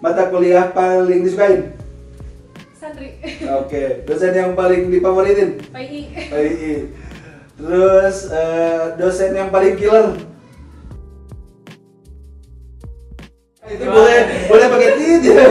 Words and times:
mata 0.00 0.32
kuliah 0.32 0.72
paling 0.72 1.20
disukain? 1.22 1.76
Santri. 2.80 3.20
Oke, 3.60 4.02
dosen 4.08 4.32
yang 4.32 4.56
paling 4.56 4.88
difavoritin? 4.88 5.60
PI. 5.68 6.00
PI. 6.32 6.74
Terus 7.60 8.16
eh, 8.32 8.96
dosen 8.96 9.36
yang 9.36 9.52
paling 9.52 9.76
killer? 9.76 10.16
Itu 13.70 13.86
boleh 13.86 14.20
boleh 14.48 14.66
pakai 14.72 14.90
tit 14.96 15.22
ya. 15.28 15.46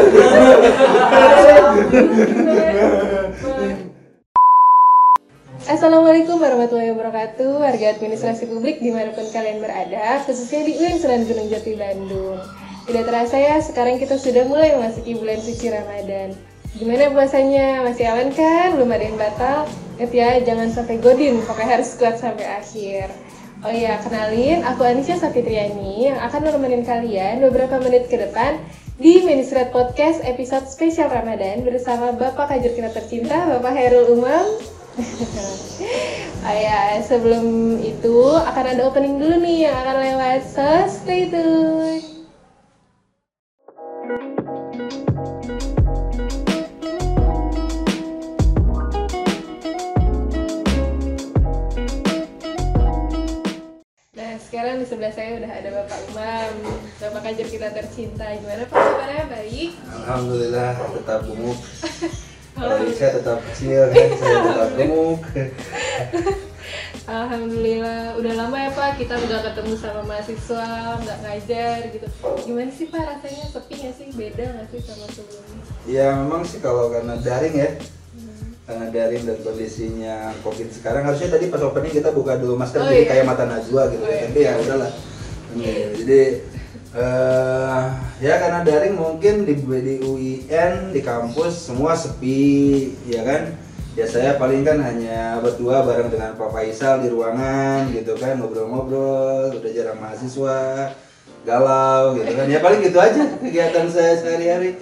Assalamualaikum 5.69 6.41
warahmatullahi 6.41 6.91
wabarakatuh 6.97 7.61
Warga 7.61 7.93
administrasi 7.93 8.49
publik 8.49 8.81
di 8.81 8.89
mana 8.89 9.13
pun 9.13 9.21
kalian 9.29 9.61
berada 9.61 10.25
Khususnya 10.25 10.65
di 10.65 10.73
UIN 10.81 10.97
Sunan 10.97 11.29
Gunung 11.29 11.45
Jati 11.45 11.77
Bandung 11.77 12.41
Tidak 12.89 13.05
terasa 13.05 13.37
ya, 13.37 13.61
sekarang 13.61 14.01
kita 14.01 14.17
sudah 14.17 14.49
mulai 14.49 14.73
memasuki 14.73 15.13
bulan 15.13 15.37
suci 15.37 15.69
Ramadan 15.69 16.33
Gimana 16.73 17.13
puasanya? 17.13 17.85
Masih 17.85 18.09
aman 18.09 18.33
kan? 18.33 18.73
Belum 18.73 18.89
ada 18.89 19.05
yang 19.05 19.13
batal? 19.13 19.69
Ingat 20.01 20.09
ya, 20.09 20.29
jangan 20.41 20.73
sampai 20.73 20.97
godin, 20.97 21.37
pokoknya 21.45 21.77
harus 21.77 21.93
kuat 22.01 22.17
sampai 22.17 22.49
akhir 22.49 23.13
Oh 23.61 23.69
iya, 23.69 24.01
kenalin, 24.01 24.65
aku 24.65 24.87
Anisya 24.87 25.21
Safitriani 25.21 26.09
yang 26.09 26.17
akan 26.17 26.49
nemenin 26.49 26.81
kalian 26.81 27.45
beberapa 27.45 27.77
menit 27.77 28.09
ke 28.09 28.17
depan 28.17 28.57
di 28.97 29.21
Ministrat 29.21 29.69
Podcast 29.69 30.25
episode 30.25 30.65
spesial 30.65 31.13
Ramadan 31.13 31.61
bersama 31.61 32.09
Bapak 32.15 32.49
Kajur 32.49 32.73
kita 32.73 32.89
tercinta, 32.89 33.51
Bapak 33.53 33.75
Herul 33.75 34.17
Umam. 34.17 34.47
oh 36.47 36.55
ya, 36.57 37.03
sebelum 37.05 37.77
itu 37.83 38.17
akan 38.33 38.65
ada 38.65 38.81
opening 38.87 39.21
dulu 39.21 39.37
nih 39.45 39.69
yang 39.69 39.75
akan 39.77 39.97
lewat, 40.07 40.41
so 40.41 40.87
stay 40.87 41.29
tune. 41.29 42.18
Sebelah 54.89 55.13
saya 55.13 55.37
udah 55.37 55.51
ada 55.53 55.69
Bapak 55.69 55.99
Umam, 56.09 56.53
Bapak 56.97 57.21
Kajur 57.29 57.45
kita 57.45 57.69
tercinta. 57.69 58.25
Gimana 58.33 58.65
Pak 58.65 58.73
kabarnya? 58.73 59.23
Baik? 59.29 59.71
Alhamdulillah 59.85 60.71
tetap 60.97 61.19
gemuk. 61.29 61.59
Baik, 62.59 62.91
saya 62.97 63.11
tetap 63.21 63.37
kecil 63.45 63.81
kan, 63.93 64.09
saya 64.17 64.37
tetap 64.49 64.69
gemuk. 64.81 65.21
Alhamdulillah, 67.05 68.17
udah 68.17 68.33
lama 68.33 68.57
ya 68.57 68.69
Pak 68.73 68.97
kita 68.97 69.13
udah 69.13 69.39
ketemu 69.45 69.73
sama 69.77 70.01
mahasiswa, 70.09 70.67
nggak 71.05 71.19
ngajar 71.21 71.77
gitu. 71.93 72.07
Gimana 72.49 72.71
sih 72.73 72.89
Pak 72.89 73.03
rasanya 73.05 73.45
sepi 73.45 73.73
nggak 73.85 73.93
sih? 73.93 74.07
Beda 74.17 74.45
nggak 74.57 74.67
sih 74.73 74.81
sama 74.81 75.05
sebelumnya? 75.13 75.61
Ya 75.85 76.17
memang 76.17 76.41
sih 76.41 76.57
kalau 76.57 76.89
karena 76.89 77.13
daring 77.21 77.55
ya, 77.61 77.69
karena 78.69 78.85
daring 78.93 79.25
dan 79.25 79.37
kondisinya 79.41 80.29
covid 80.45 80.69
sekarang 80.69 81.01
harusnya 81.01 81.33
tadi 81.33 81.49
pas 81.49 81.57
opening 81.65 81.89
kita 81.89 82.13
buka 82.13 82.37
dulu 82.37 82.53
masker 82.53 82.85
Oh, 82.85 82.85
jadi 82.85 83.01
iya. 83.01 83.09
kayak 83.09 83.25
mata 83.25 83.49
najwa 83.49 83.81
gitu. 83.89 84.03
Oh, 84.05 84.13
ya 84.13 84.13
iya. 84.13 84.25
tapi 84.29 84.39
ya 84.45 84.53
udahlah. 84.61 84.91
Ini, 85.49 85.71
jadi 85.97 86.21
eh 86.89 87.83
ya 88.21 88.33
karena 88.37 88.59
daring 88.61 88.93
mungkin 88.93 89.49
di, 89.49 89.57
di 89.57 89.95
UIN 90.05 90.93
di 90.93 91.01
kampus 91.01 91.73
semua 91.73 91.97
sepi 91.97 92.93
ya 93.09 93.25
kan? 93.25 93.57
Ya 93.97 94.05
saya 94.05 94.37
paling 94.37 94.61
kan 94.61 94.77
hanya 94.85 95.41
berdua 95.41 95.81
bareng 95.81 96.13
dengan 96.13 96.37
Pak 96.37 96.53
Faisal 96.53 97.01
di 97.01 97.09
ruangan 97.09 97.89
gitu 97.89 98.13
kan 98.21 98.37
ngobrol-ngobrol 98.37 99.49
udah 99.49 99.71
jarang 99.73 99.97
mahasiswa 99.97 100.93
galau 101.41 102.21
gitu 102.21 102.37
kan. 102.37 102.45
Ya 102.45 102.61
paling 102.61 102.85
gitu 102.85 103.01
aja 103.01 103.33
kegiatan 103.41 103.89
saya 103.89 104.13
sehari-hari 104.13 104.77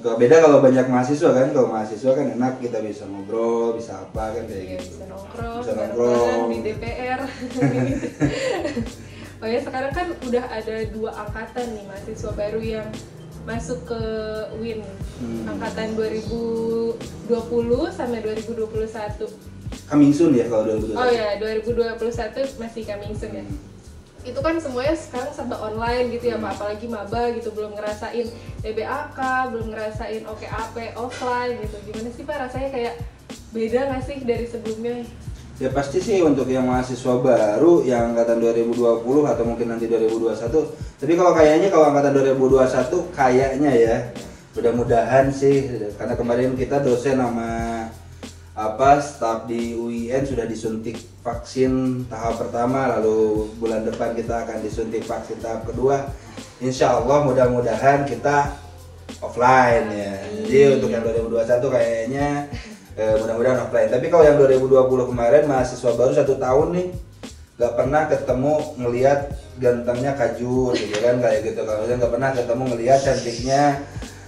Kalau 0.00 0.16
beda 0.16 0.36
kalau 0.40 0.58
banyak 0.58 0.86
mahasiswa 0.86 1.30
kan, 1.30 1.46
kalau 1.50 1.68
mahasiswa 1.68 2.10
kan 2.10 2.26
enak 2.30 2.52
kita 2.56 2.80
bisa 2.80 3.04
ngobrol, 3.04 3.76
bisa 3.76 4.00
apa 4.00 4.32
kan 4.32 4.44
kayak 4.44 4.64
Iya 4.64 4.78
gitu. 4.78 4.96
bisa 4.96 5.04
nongkrong, 5.06 5.60
Bisa 5.60 5.72
nongkrong. 5.76 6.42
di 6.48 6.58
DPR. 6.64 7.20
oh 9.40 9.48
ya 9.48 9.58
sekarang 9.58 9.92
kan 9.92 10.06
udah 10.22 10.44
ada 10.46 10.74
dua 10.88 11.10
angkatan 11.18 11.66
nih 11.70 11.84
mahasiswa 11.84 12.30
baru 12.32 12.60
yang 12.60 12.88
masuk 13.42 13.80
ke 13.84 14.00
WIN 14.56 14.80
Hmm. 15.20 15.44
angkatan 15.46 15.92
2020 15.92 16.96
sampai 17.90 18.20
2021. 18.20 19.28
Coming 19.84 20.12
soon 20.12 20.32
ya 20.32 20.48
kalau 20.48 20.64
dulu. 20.70 20.92
Oh 20.92 21.04
ya 21.04 21.36
2021 21.36 22.00
masih 22.56 22.82
coming 22.84 23.12
soon 23.12 23.32
ya. 23.36 23.44
Itu 24.20 24.36
kan 24.44 24.60
semuanya 24.60 24.92
sekarang 24.92 25.32
serba 25.32 25.56
online 25.60 26.12
gitu 26.12 26.32
ya 26.32 26.36
Pak. 26.36 26.60
Apalagi 26.60 26.86
maba 26.88 27.32
gitu 27.32 27.48
belum 27.56 27.72
ngerasain 27.72 28.26
DBAK 28.60 29.18
belum 29.52 29.66
ngerasain 29.72 30.22
OKAP 30.28 30.76
offline 30.96 31.56
gitu. 31.64 31.76
Gimana 31.88 32.08
sih 32.12 32.24
Pak? 32.28 32.36
Rasanya 32.48 32.68
kayak 32.68 32.94
beda 33.50 33.80
nggak 33.88 34.02
sih 34.04 34.18
dari 34.24 34.46
sebelumnya? 34.46 35.08
Ya 35.60 35.68
pasti 35.68 36.00
sih 36.00 36.24
untuk 36.24 36.48
yang 36.48 36.64
mahasiswa 36.64 37.20
baru 37.20 37.84
yang 37.84 38.16
angkatan 38.16 38.40
2020 38.40 39.04
atau 39.28 39.44
mungkin 39.44 39.66
nanti 39.68 39.84
2021. 39.92 40.40
Tapi 40.96 41.12
kalau 41.16 41.32
kayaknya 41.36 41.68
kalau 41.68 41.92
angkatan 41.92 42.12
2021 42.16 43.12
kayaknya 43.12 43.72
ya 43.76 43.96
mudah-mudahan 44.56 45.28
sih. 45.28 45.68
Karena 46.00 46.16
kemarin 46.16 46.56
kita 46.56 46.80
dosen 46.80 47.20
sama 47.20 47.69
apa 48.60 49.00
staf 49.00 49.48
di 49.48 49.72
UIN 49.72 50.20
sudah 50.28 50.44
disuntik 50.44 51.00
vaksin 51.24 52.04
tahap 52.12 52.44
pertama 52.44 52.92
lalu 52.92 53.48
bulan 53.56 53.88
depan 53.88 54.12
kita 54.12 54.44
akan 54.44 54.60
disuntik 54.60 55.00
vaksin 55.08 55.40
tahap 55.40 55.64
kedua. 55.64 56.12
Insya 56.60 56.92
Allah 57.00 57.24
mudah-mudahan 57.24 58.04
kita 58.04 58.52
offline 59.24 59.88
ya. 59.88 60.12
Jadi 60.44 60.60
untuk 60.76 60.92
yang 60.92 61.00
2021 61.08 61.72
kayaknya 61.72 62.28
eh, 63.00 63.16
mudah-mudahan 63.16 63.64
offline. 63.64 63.88
Tapi 63.88 64.06
kalau 64.12 64.28
yang 64.28 64.36
2020 64.36 65.08
kemarin 65.08 65.42
mahasiswa 65.48 65.90
baru 65.96 66.12
satu 66.12 66.36
tahun 66.36 66.68
nih 66.76 66.88
nggak 67.56 67.72
pernah 67.76 68.02
ketemu 68.12 68.54
ngelihat 68.76 69.20
gantengnya 69.56 70.12
kajur 70.20 70.76
gitu 70.76 70.96
kan 71.00 71.16
kayak 71.16 71.48
gitu. 71.48 71.64
Kalau 71.64 71.88
nggak 71.88 72.12
pernah 72.12 72.30
ketemu 72.36 72.62
ngelihat 72.76 73.00
cantiknya 73.00 73.62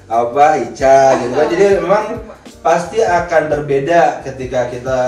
apa 0.09 0.47
Ica 0.56 1.21
gitu 1.21 1.32
kan. 1.37 1.47
Jadi 1.53 1.65
memang 1.84 2.04
pasti 2.62 3.02
akan 3.02 3.50
berbeda 3.50 4.22
ketika 4.22 4.70
kita 4.70 5.00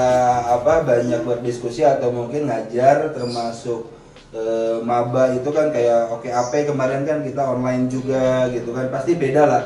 apa 0.43 0.83
banyak 0.83 1.23
berdiskusi 1.23 1.87
atau 1.87 2.11
mungkin 2.11 2.51
ngajar 2.51 3.15
termasuk 3.15 3.95
eh, 4.35 4.83
maba 4.83 5.31
itu 5.33 5.47
kan 5.55 5.71
kayak 5.71 6.11
oke 6.11 6.27
apa 6.27 6.67
kemarin 6.67 7.07
kan 7.07 7.23
kita 7.23 7.43
online 7.47 7.87
juga 7.87 8.51
gitu 8.51 8.75
kan 8.75 8.91
pasti 8.91 9.15
beda 9.15 9.43
lah. 9.47 9.65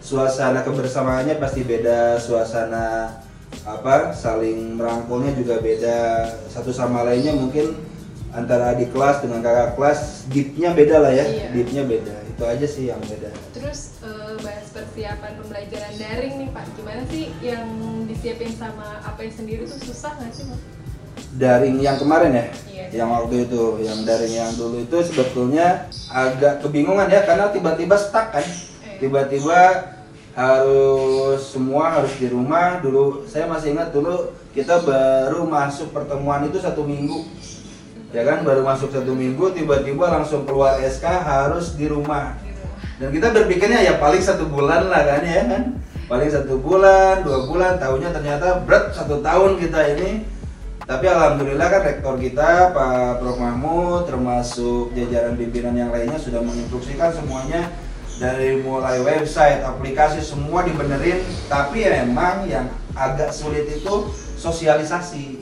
Suasana 0.00 0.64
kebersamaannya 0.64 1.36
pasti 1.36 1.60
beda 1.60 2.16
suasana 2.16 3.20
apa 3.64 4.12
saling 4.16 4.76
merangkulnya 4.80 5.36
juga 5.36 5.60
beda. 5.60 6.28
Satu 6.48 6.72
sama 6.72 7.04
lainnya 7.04 7.36
mungkin 7.36 7.76
antara 8.30 8.72
adik 8.76 8.94
kelas 8.94 9.26
dengan 9.26 9.42
kakak 9.42 9.74
kelas 9.74 10.30
deepnya 10.30 10.70
beda 10.70 10.96
lah 11.02 11.12
ya 11.12 11.26
Iya. 11.26 11.46
deepnya 11.50 11.82
beda 11.82 12.14
itu 12.40 12.48
aja 12.48 12.64
sih 12.72 12.88
yang 12.88 12.96
beda 13.04 13.28
terus 13.52 14.00
eh, 14.00 14.32
bahas 14.40 14.72
persiapan 14.72 15.32
pembelajaran 15.44 15.92
daring 16.00 16.34
nih 16.40 16.48
Pak 16.56 16.64
gimana 16.72 17.02
sih 17.12 17.28
yang 17.44 17.68
disiapin 18.08 18.48
sama 18.56 18.96
apa 19.04 19.28
sendiri 19.28 19.68
tuh 19.68 19.76
susah 19.76 20.16
nggak 20.16 20.32
sih 20.32 20.48
Pak? 20.48 20.60
daring 21.36 21.76
yang 21.84 22.00
kemarin 22.00 22.32
ya 22.32 22.46
Iya. 22.64 23.04
yang 23.04 23.08
waktu 23.12 23.44
itu 23.44 23.84
yang 23.84 24.08
daring 24.08 24.32
yang 24.32 24.52
dulu 24.56 24.80
itu 24.80 24.96
sebetulnya 25.04 25.84
agak 26.08 26.64
kebingungan 26.64 27.12
ya 27.12 27.28
karena 27.28 27.52
tiba-tiba 27.52 28.00
stuck 28.00 28.32
kan 28.32 28.40
Eh. 28.40 28.96
tiba-tiba 29.04 29.92
harus 30.32 31.44
semua 31.44 31.92
harus 31.92 32.16
di 32.16 32.32
rumah 32.32 32.80
dulu 32.80 33.28
saya 33.28 33.44
masih 33.44 33.76
ingat 33.76 33.92
dulu 33.92 34.32
kita 34.56 34.80
baru 34.80 35.44
masuk 35.44 35.92
pertemuan 35.92 36.48
itu 36.48 36.56
satu 36.56 36.88
minggu 36.88 37.20
ya 38.10 38.26
kan 38.26 38.42
baru 38.42 38.66
masuk 38.66 38.90
satu 38.90 39.14
minggu 39.14 39.54
tiba-tiba 39.54 40.10
langsung 40.10 40.42
keluar 40.42 40.82
SK 40.82 41.06
harus 41.06 41.78
di 41.78 41.86
rumah. 41.86 42.34
Dan 42.98 43.14
kita 43.14 43.32
berpikirnya 43.32 43.80
ya 43.80 43.94
paling 43.96 44.20
satu 44.20 44.44
bulan 44.50 44.90
lah 44.90 45.02
kan 45.06 45.22
ya 45.24 45.46
kan? 45.46 45.62
Paling 46.10 46.26
satu 46.26 46.58
bulan 46.58 47.22
dua 47.22 47.46
bulan 47.46 47.78
tahunya 47.78 48.10
ternyata 48.10 48.66
berat 48.66 48.92
satu 48.92 49.22
tahun 49.22 49.56
kita 49.62 49.80
ini. 49.96 50.26
Tapi 50.84 51.06
alhamdulillah 51.06 51.70
kan 51.70 51.82
rektor 51.86 52.18
kita 52.18 52.74
Pak 52.74 53.22
Prof. 53.22 53.38
Mahmud 53.38 54.10
termasuk 54.10 54.90
jajaran 54.98 55.38
pimpinan 55.38 55.78
yang 55.78 55.94
lainnya 55.94 56.18
sudah 56.18 56.42
menginstruksikan 56.42 57.14
semuanya 57.14 57.70
dari 58.18 58.58
mulai 58.58 58.98
website 58.98 59.62
aplikasi 59.62 60.18
semua 60.18 60.66
dibenerin. 60.66 61.22
Tapi 61.46 61.86
ya 61.86 62.02
memang 62.02 62.42
yang 62.50 62.66
agak 62.98 63.30
sulit 63.30 63.70
itu 63.70 64.10
sosialisasi 64.34 65.38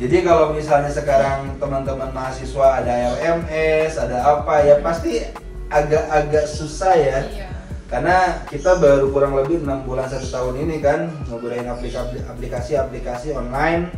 jadi 0.00 0.24
kalau 0.24 0.56
misalnya 0.56 0.88
sekarang 0.88 1.60
teman-teman 1.60 2.08
mahasiswa 2.16 2.80
ada 2.80 3.20
LMS, 3.20 4.00
ada 4.00 4.24
apa 4.24 4.64
ya 4.64 4.80
pasti 4.80 5.20
agak-agak 5.68 6.48
susah 6.48 6.96
ya. 6.96 7.18
Iya. 7.28 7.48
Karena 7.84 8.40
kita 8.48 8.80
baru 8.80 9.12
kurang 9.12 9.36
lebih 9.36 9.60
enam 9.60 9.84
bulan 9.84 10.08
satu 10.08 10.24
tahun 10.24 10.64
ini 10.64 10.80
kan 10.80 11.12
aplikasi- 11.28 12.24
aplikasi-aplikasi 12.24 13.36
online, 13.36 13.92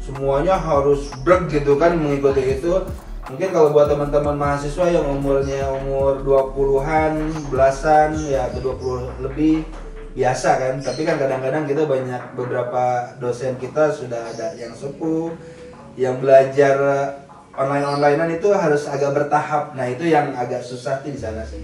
semuanya 0.00 0.56
harus 0.56 1.12
brek 1.20 1.52
gitu 1.52 1.76
kan 1.76 1.92
mengikuti 1.92 2.40
itu. 2.40 2.80
mungkin 3.24 3.56
kalau 3.56 3.72
buat 3.72 3.88
teman-teman 3.88 4.36
mahasiswa 4.36 4.84
yang 4.84 5.08
umurnya 5.08 5.64
umur 5.80 6.20
20-an, 6.20 7.32
belasan 7.48 8.12
ya 8.20 8.52
ke 8.52 8.60
20 8.60 9.16
lebih 9.24 9.64
biasa 10.14 10.50
kan. 10.62 10.74
Tapi 10.80 11.02
kan 11.02 11.18
kadang-kadang 11.18 11.66
kita 11.66 11.82
banyak 11.84 12.22
beberapa 12.38 13.14
dosen 13.18 13.58
kita 13.58 13.90
sudah 13.92 14.32
ada 14.32 14.54
yang 14.56 14.72
sepuh 14.72 15.34
yang 15.98 16.18
belajar 16.18 16.74
online-onlinean 17.54 18.34
itu 18.34 18.50
harus 18.50 18.86
agak 18.90 19.14
bertahap. 19.14 19.74
Nah, 19.78 19.86
itu 19.86 20.10
yang 20.10 20.34
agak 20.34 20.62
susah 20.62 21.02
di 21.02 21.14
sana 21.14 21.46
sih. 21.46 21.62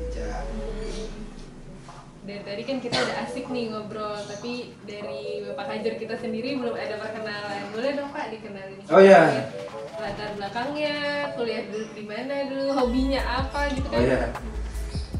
Dari 2.20 2.46
tadi 2.46 2.62
kan 2.62 2.78
kita 2.78 2.94
udah 2.94 3.16
asik 3.26 3.50
nih 3.50 3.74
ngobrol, 3.74 4.14
tapi 4.22 4.70
dari 4.86 5.42
Bapak 5.50 5.66
Hajar 5.66 5.98
kita 5.98 6.14
sendiri 6.14 6.62
belum 6.62 6.78
ada 6.78 6.94
perkenalan. 7.02 7.74
Boleh 7.74 7.90
dong 7.98 8.14
Pak 8.14 8.30
dikenalin? 8.30 8.78
Oh, 8.86 9.02
iya. 9.02 9.50
Latar 9.98 10.38
belakangnya, 10.38 10.94
kuliah 11.34 11.66
dulu 11.66 11.90
di 11.90 12.04
mana 12.06 12.46
dulu, 12.46 12.70
hobinya 12.70 13.18
apa 13.18 13.66
gitu 13.74 13.88
kan? 13.90 13.98
Oh 13.98 14.06
ya. 14.06 14.22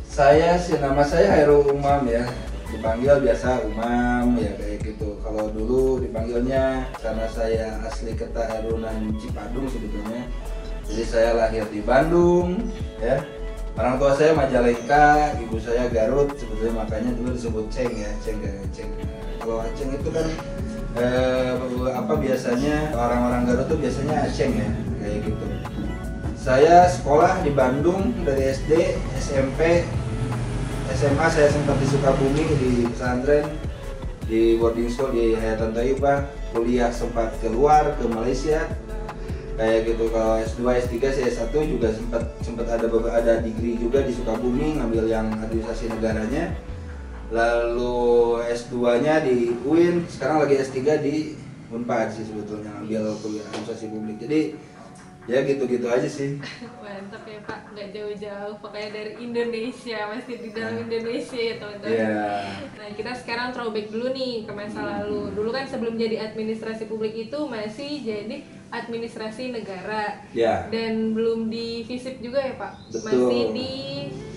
Saya 0.07 0.55
sih 0.55 0.79
nama 0.79 1.03
saya 1.03 1.35
Hairul 1.35 1.67
Umam 1.75 2.07
ya. 2.07 2.31
Dipanggil 2.71 3.19
biasa 3.19 3.67
Umam 3.67 4.39
ya 4.39 4.55
kayak 4.55 4.79
gitu. 4.87 5.19
Kalau 5.21 5.51
dulu 5.51 5.99
dipanggilnya 5.99 6.87
karena 7.03 7.27
saya 7.27 7.83
asli 7.83 8.15
Ketaharunan 8.15 9.15
Cipadung 9.19 9.67
sebetulnya. 9.67 10.23
Jadi 10.87 11.03
saya 11.07 11.31
lahir 11.35 11.67
di 11.71 11.83
Bandung 11.83 12.71
ya. 13.03 13.23
Orang 13.79 14.03
tua 14.03 14.13
saya 14.19 14.35
Majalengka, 14.35 15.39
ibu 15.39 15.57
saya 15.57 15.87
Garut, 15.89 16.35
sebetulnya 16.35 16.85
makanya 16.85 17.15
dulu 17.15 17.33
disebut 17.33 17.67
Ceng 17.71 17.95
ya, 17.95 18.11
Ceng 18.19 18.43
Ceng. 18.75 18.91
Kalau 19.39 19.63
Aceng 19.63 19.95
itu 19.95 20.09
kan 20.11 20.27
eh, 20.99 21.55
apa 21.95 22.13
biasanya 22.19 22.93
orang-orang 22.93 23.47
Garut 23.47 23.67
tuh 23.71 23.79
biasanya 23.79 24.27
Aceng 24.27 24.53
ya, 24.59 24.69
kayak 25.01 25.19
gitu. 25.23 25.47
Saya 26.35 26.91
sekolah 26.91 27.41
di 27.47 27.55
Bandung 27.55 28.11
dari 28.27 28.51
SD, 28.51 28.99
SMP, 29.17 29.87
SMA 31.01 31.33
saya 31.33 31.49
sempat 31.49 31.81
di 31.81 31.89
Sukabumi 31.89 32.45
di 32.61 32.85
pesantren 32.93 33.49
di 34.29 34.61
boarding 34.61 34.93
school 34.93 35.17
di 35.17 35.33
Hayatan 35.33 35.73
Thayyibah 35.73 36.29
kuliah 36.53 36.93
sempat 36.93 37.33
keluar 37.41 37.97
ke 37.97 38.05
Malaysia. 38.05 38.69
Kayak 39.57 39.81
gitu 39.89 40.13
kalau 40.13 40.37
S2 40.45 40.61
S3 40.61 40.95
saya 41.09 41.29
S1 41.33 41.57
juga 41.57 41.89
sempat 41.97 42.29
sempat 42.45 42.69
ada 42.69 42.85
ada 43.17 43.41
degree 43.41 43.81
juga 43.81 44.05
di 44.05 44.13
Sukabumi 44.13 44.77
ngambil 44.77 45.09
yang 45.09 45.33
administrasi 45.41 45.89
negaranya. 45.89 46.53
Lalu 47.33 48.45
S2 48.53 49.01
nya 49.01 49.25
di 49.25 49.57
UIN 49.65 50.05
sekarang 50.05 50.45
lagi 50.45 50.61
S3 50.61 51.01
di 51.01 51.33
Unpad 51.73 52.13
sih 52.13 52.29
sebetulnya 52.29 52.77
ngambil 52.77 53.17
kuliah 53.25 53.49
administrasi 53.49 53.89
publik. 53.89 54.21
Jadi 54.21 54.53
ya 55.31 55.47
gitu-gitu 55.47 55.87
aja 55.87 56.09
sih 56.11 56.43
Mantap 56.83 57.23
ya 57.23 57.39
Pak, 57.47 57.71
nggak 57.73 57.89
jauh-jauh, 57.95 58.55
pokoknya 58.59 58.91
dari 58.91 59.13
Indonesia, 59.23 59.99
masih 60.11 60.37
di 60.43 60.51
dalam 60.51 60.83
Indonesia 60.83 61.39
ya 61.39 61.55
teman-teman. 61.57 61.95
Iya. 61.95 62.27
Nah 62.77 62.89
kita 62.99 63.13
sekarang 63.15 63.49
throwback 63.55 63.87
dulu 63.89 64.11
nih 64.11 64.45
ke 64.45 64.53
masa 64.53 64.81
lalu. 64.83 65.31
Dulu 65.33 65.51
kan 65.55 65.65
sebelum 65.71 65.95
jadi 65.95 66.31
administrasi 66.31 66.91
publik 66.91 67.15
itu 67.15 67.39
masih 67.47 68.03
jadi 68.03 68.43
administrasi 68.71 69.51
negara. 69.51 70.25
ya 70.31 70.71
Dan 70.71 71.13
belum 71.13 71.51
di 71.51 71.83
FISIP 71.85 72.23
juga 72.23 72.41
ya 72.41 72.55
Pak? 72.57 72.73
Betul. 72.95 73.05
Masih 73.07 73.43
di 73.53 73.71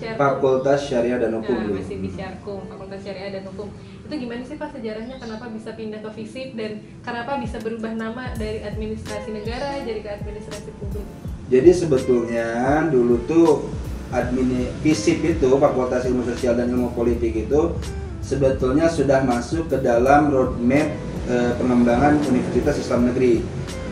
Syarkum. 0.01 0.19
Fakultas 0.19 0.79
Syariah 0.83 1.19
dan 1.21 1.31
Hukum 1.39 1.55
Nah, 1.55 1.71
masih 1.79 1.97
di 2.01 2.09
Syarkum, 2.11 2.59
Fakultas 2.67 2.99
Syariah 3.05 3.31
dan 3.39 3.43
Hukum. 3.47 3.67
Itu 4.03 4.13
gimana 4.19 4.41
sih 4.43 4.57
Pak 4.59 4.69
sejarahnya 4.75 5.15
kenapa 5.21 5.45
bisa 5.53 5.69
pindah 5.77 5.99
ke 6.03 6.09
FISIP 6.11 6.59
dan 6.59 6.71
kenapa 7.05 7.39
bisa 7.39 7.57
berubah 7.61 7.93
nama 7.95 8.33
dari 8.35 8.59
administrasi 8.65 9.29
negara 9.31 9.79
jadi 9.85 9.99
ke 10.03 10.09
administrasi 10.19 10.69
publik? 10.81 11.07
Jadi 11.47 11.71
sebetulnya 11.71 12.47
dulu 12.89 13.15
tuh 13.29 13.69
admin 14.11 14.69
FISIP 14.81 15.37
itu 15.39 15.49
Fakultas 15.57 16.03
Ilmu 16.05 16.25
Sosial 16.27 16.57
dan 16.57 16.69
Ilmu 16.73 16.91
Politik 16.93 17.33
itu 17.47 17.77
sebetulnya 18.23 18.87
sudah 18.87 19.21
masuk 19.27 19.67
ke 19.67 19.77
dalam 19.83 20.31
roadmap 20.31 20.87
eh, 21.27 21.53
pengembangan 21.59 22.17
Universitas 22.27 22.79
Islam 22.79 23.11
Negeri. 23.11 23.43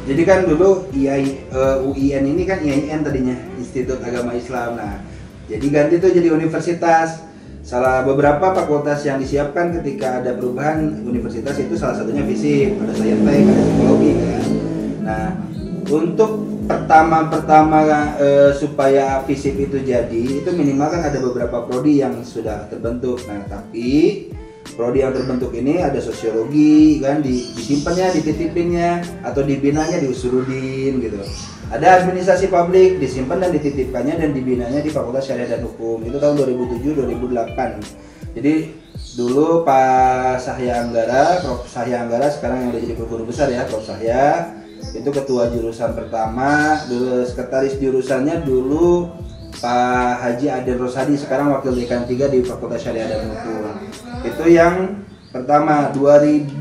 Jadi 0.01 0.21
kan 0.25 0.49
dulu 0.49 0.89
IAI, 0.97 1.45
eh, 1.53 1.77
UIN 1.85 2.23
ini 2.25 2.43
kan 2.49 2.57
IAIN 2.57 3.05
tadinya 3.05 3.37
Institut 3.61 4.01
Agama 4.01 4.33
Islam. 4.33 4.73
Nah, 4.73 4.97
jadi 5.45 5.67
ganti 5.69 5.95
tuh 6.01 6.09
jadi 6.09 6.33
universitas. 6.33 7.29
Salah 7.61 8.01
beberapa 8.01 8.57
fakultas 8.57 9.05
yang 9.05 9.21
disiapkan 9.21 9.69
ketika 9.77 10.17
ada 10.17 10.33
perubahan 10.33 11.05
universitas 11.05 11.61
itu 11.61 11.77
salah 11.77 12.01
satunya 12.01 12.25
FISIP, 12.25 12.81
ada 12.81 12.93
saintek, 12.97 13.45
ada 13.45 13.61
psikologi 13.61 14.11
kan. 14.17 14.43
Nah, 15.05 15.29
untuk 15.93 16.31
pertama-pertama 16.65 17.77
eh, 18.17 18.51
supaya 18.57 19.21
FISIP 19.29 19.69
itu 19.69 19.77
jadi 19.85 20.41
itu 20.41 20.49
minimal 20.49 20.89
kan 20.89 21.05
ada 21.05 21.21
beberapa 21.21 21.61
prodi 21.69 22.01
yang 22.01 22.17
sudah 22.25 22.65
terbentuk. 22.73 23.21
Nah, 23.29 23.45
tapi 23.45 24.25
prodi 24.73 25.03
yang 25.03 25.13
terbentuk 25.13 25.51
ini 25.53 25.83
ada 25.83 25.97
sosiologi 25.99 26.99
kan 27.03 27.19
di, 27.19 27.51
disimpannya, 27.53 28.15
dititipinnya 28.17 28.89
atau 29.23 29.43
dibinanya 29.43 29.99
di 29.99 30.07
Usuludin 30.09 30.99
gitu. 30.99 31.19
Ada 31.71 32.03
administrasi 32.03 32.51
publik 32.51 32.99
disimpan 32.99 33.47
dan 33.47 33.55
dititipkannya 33.55 34.19
dan 34.19 34.35
dibinanya 34.35 34.83
di 34.83 34.91
Fakultas 34.91 35.27
Syariah 35.27 35.55
dan 35.55 35.63
Hukum. 35.63 36.03
Itu 36.03 36.19
tahun 36.19 36.43
2007 36.43 36.83
2008. 37.15 38.35
Jadi 38.35 38.53
dulu 39.15 39.63
Pak 39.63 40.39
Sahya 40.39 40.87
Anggara, 40.87 41.39
Prof 41.43 41.67
Sahya 41.67 42.03
Anggara 42.03 42.31
sekarang 42.31 42.63
yang 42.63 42.69
udah 42.75 42.81
jadi 42.83 42.95
guru 42.95 43.23
besar 43.27 43.47
ya, 43.51 43.67
Prof 43.67 43.83
Sahya 43.83 44.55
itu 44.91 45.09
ketua 45.13 45.47
jurusan 45.53 45.93
pertama, 45.93 46.81
dulu 46.89 47.23
sekretaris 47.23 47.77
jurusannya 47.77 48.41
dulu 48.43 49.07
Pak 49.59 50.13
Haji 50.23 50.47
Adil 50.47 50.79
Rosadi 50.79 51.19
sekarang 51.19 51.51
wakil 51.51 51.75
dekan 51.75 52.07
3 52.07 52.31
di 52.31 52.39
Fakultas 52.45 52.85
Syariah 52.85 53.11
dan 53.11 53.27
Hukum. 53.27 53.75
Itu 54.23 54.43
yang 54.47 55.03
pertama 55.31 55.91
2011 55.91 56.55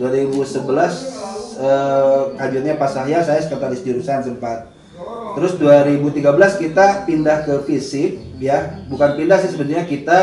2011 0.00 1.60
eh, 1.60 2.22
kajiannya 2.40 2.74
Pak 2.80 2.90
Sahya 2.90 3.20
saya 3.20 3.40
sekretaris 3.44 3.84
jurusan 3.84 4.24
sempat. 4.24 4.72
Terus 5.36 5.54
2013 5.60 6.24
kita 6.58 7.06
pindah 7.06 7.46
ke 7.46 7.54
FISIP 7.68 8.40
ya, 8.42 8.82
bukan 8.90 9.14
pindah 9.14 9.38
sih 9.38 9.52
sebenarnya 9.54 9.86
kita 9.86 10.18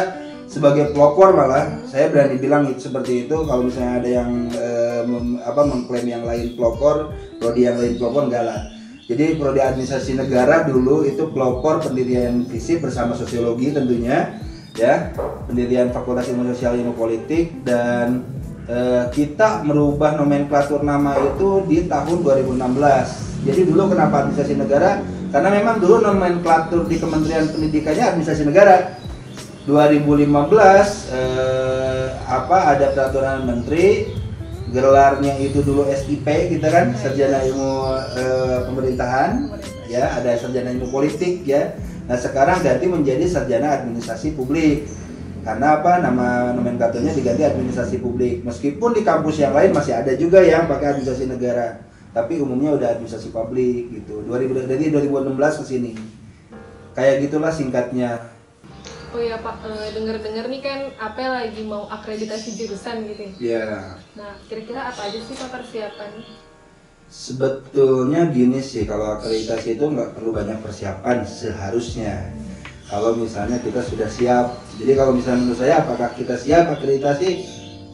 sebagai 0.47 0.95
pelopor 0.95 1.35
malah 1.35 1.83
saya 1.91 2.07
berani 2.07 2.39
bilang 2.39 2.71
itu 2.71 2.87
seperti 2.87 3.27
itu 3.27 3.35
kalau 3.45 3.67
misalnya 3.67 3.93
ada 3.99 4.09
yang 4.09 4.31
eh, 4.55 5.01
mem- 5.05 5.39
apa 5.43 5.61
mengklaim 5.63 6.07
yang 6.07 6.23
lain 6.25 6.55
pelopor, 6.55 7.13
prodi 7.37 7.67
yang 7.67 7.77
lain 7.77 7.95
pelopor 8.01 8.27
enggak 8.27 8.43
lah. 8.47 8.59
Jadi 9.07 9.39
prodi 9.39 9.63
administrasi 9.63 10.19
negara 10.19 10.67
dulu 10.67 11.07
itu 11.07 11.31
pelopor 11.31 11.79
pendirian 11.79 12.43
FISIP 12.43 12.91
bersama 12.91 13.15
sosiologi 13.15 13.71
tentunya 13.71 14.35
ya, 14.75 15.15
pendirian 15.47 15.95
Fakultas 15.95 16.27
Ilmu 16.27 16.51
Sosial 16.51 16.75
Ilmu 16.75 16.91
Politik 16.91 17.63
dan 17.63 18.27
eh, 18.67 19.07
kita 19.15 19.63
merubah 19.63 20.19
nomenklatur 20.19 20.83
nama 20.83 21.15
itu 21.23 21.63
di 21.71 21.87
tahun 21.87 22.19
2016. 22.19 23.47
Jadi 23.47 23.61
dulu 23.63 23.95
kenapa 23.95 24.27
administrasi 24.27 24.59
negara? 24.59 24.99
Karena 25.31 25.49
memang 25.55 25.79
dulu 25.79 26.03
nomenklatur 26.03 26.83
di 26.91 26.99
Kementerian 26.99 27.47
Pendidikannya 27.47 28.11
administrasi 28.11 28.43
negara. 28.43 28.91
2015 29.71 30.35
eh, 31.15 32.07
apa 32.27 32.57
ada 32.75 32.91
peraturan 32.91 33.47
menteri 33.47 34.15
gelarnya 34.71 35.39
itu 35.39 35.63
dulu 35.63 35.87
SIP 35.87 36.27
kita 36.27 36.67
kan 36.67 36.91
sarjana 36.99 37.39
ilmu 37.47 37.71
eh, 38.19 38.59
pemerintahan 38.67 39.31
ya 39.87 40.19
ada 40.19 40.35
sarjana 40.35 40.75
ilmu 40.75 40.91
politik 40.91 41.47
ya. 41.47 41.75
Nah 42.07 42.15
sekarang 42.19 42.63
ganti 42.63 42.87
menjadi 42.87 43.23
sarjana 43.27 43.83
administrasi 43.83 44.35
publik. 44.35 44.87
Karena 45.47 45.79
apa? 45.79 46.03
Nama 46.03 46.51
nomenklaturnya 46.59 47.15
diganti 47.15 47.47
administrasi 47.47 48.03
publik. 48.03 48.43
Meskipun 48.43 48.91
di 48.91 49.07
kampus 49.07 49.39
yang 49.39 49.55
lain 49.55 49.71
masih 49.71 49.95
ada 49.95 50.11
juga 50.19 50.43
yang 50.43 50.67
pakai 50.67 50.95
administrasi 50.95 51.31
negara 51.31 51.87
tapi 52.17 52.41
umumnya 52.41 52.73
udah 52.73 52.87
administrasi 52.97 53.29
publik 53.29 53.93
gitu. 53.93 54.25
2000 54.25 54.65
dari 54.65 54.89
2016 54.89 55.37
ke 55.37 55.63
sini. 55.63 55.91
Kayak 56.97 57.29
gitulah 57.29 57.53
singkatnya 57.53 58.36
Oh 59.17 59.25
ya 59.25 59.41
Pak, 59.41 59.65
eh, 59.65 59.97
denger-denger 59.97 60.45
nih 60.45 60.61
kan 60.61 60.79
apa 61.01 61.41
lagi 61.41 61.65
mau 61.65 61.89
akreditasi 61.89 62.53
jurusan 62.53 63.01
gitu 63.09 63.33
ya. 63.41 63.65
ya 63.65 63.65
Nah, 64.13 64.37
kira-kira 64.45 64.93
apa 64.93 65.09
aja 65.09 65.17
sih 65.17 65.33
Pak 65.33 65.57
persiapan? 65.57 66.21
Sebetulnya 67.09 68.29
gini 68.29 68.61
sih, 68.61 68.85
kalau 68.85 69.17
akreditasi 69.17 69.73
itu 69.73 69.89
nggak 69.89 70.13
perlu 70.13 70.37
banyak 70.37 70.61
persiapan 70.61 71.25
seharusnya. 71.25 72.29
Kalau 72.85 73.17
misalnya 73.17 73.57
kita 73.57 73.81
sudah 73.81 74.05
siap, 74.05 74.53
jadi 74.77 74.93
kalau 74.93 75.17
misalnya 75.17 75.49
menurut 75.49 75.59
saya 75.65 75.81
apakah 75.81 76.13
kita 76.13 76.37
siap 76.37 76.77
akreditasi, 76.77 77.41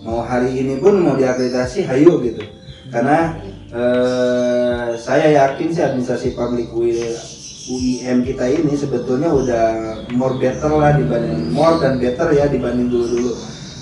mau 0.04 0.28
hari 0.28 0.60
ini 0.60 0.76
pun 0.84 1.00
mau 1.00 1.16
diakreditasi, 1.16 1.88
hayu 1.88 2.20
gitu. 2.20 2.44
Karena 2.92 3.40
eh, 3.72 5.00
saya 5.00 5.32
yakin 5.32 5.72
sih 5.72 5.88
administrasi 5.88 6.36
publik 6.36 6.68
UI 6.76 7.00
UIM 7.64 8.28
kita 8.28 8.44
ini 8.52 8.76
sebetulnya 8.76 9.32
udah 9.32 9.66
more 10.20 10.36
better 10.36 10.68
lah 10.68 11.00
dibanding 11.00 11.48
more 11.56 11.80
dan 11.80 11.96
better 11.96 12.28
ya 12.36 12.52
dibanding 12.52 12.92
dulu 12.92 13.08
dulu. 13.08 13.32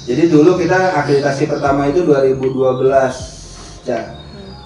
Jadi 0.05 0.23
dulu 0.29 0.51
kita 0.61 1.01
akreditasi 1.01 1.49
pertama 1.49 1.89
itu 1.89 2.05
2012, 2.05 2.77
Cak. 3.85 4.05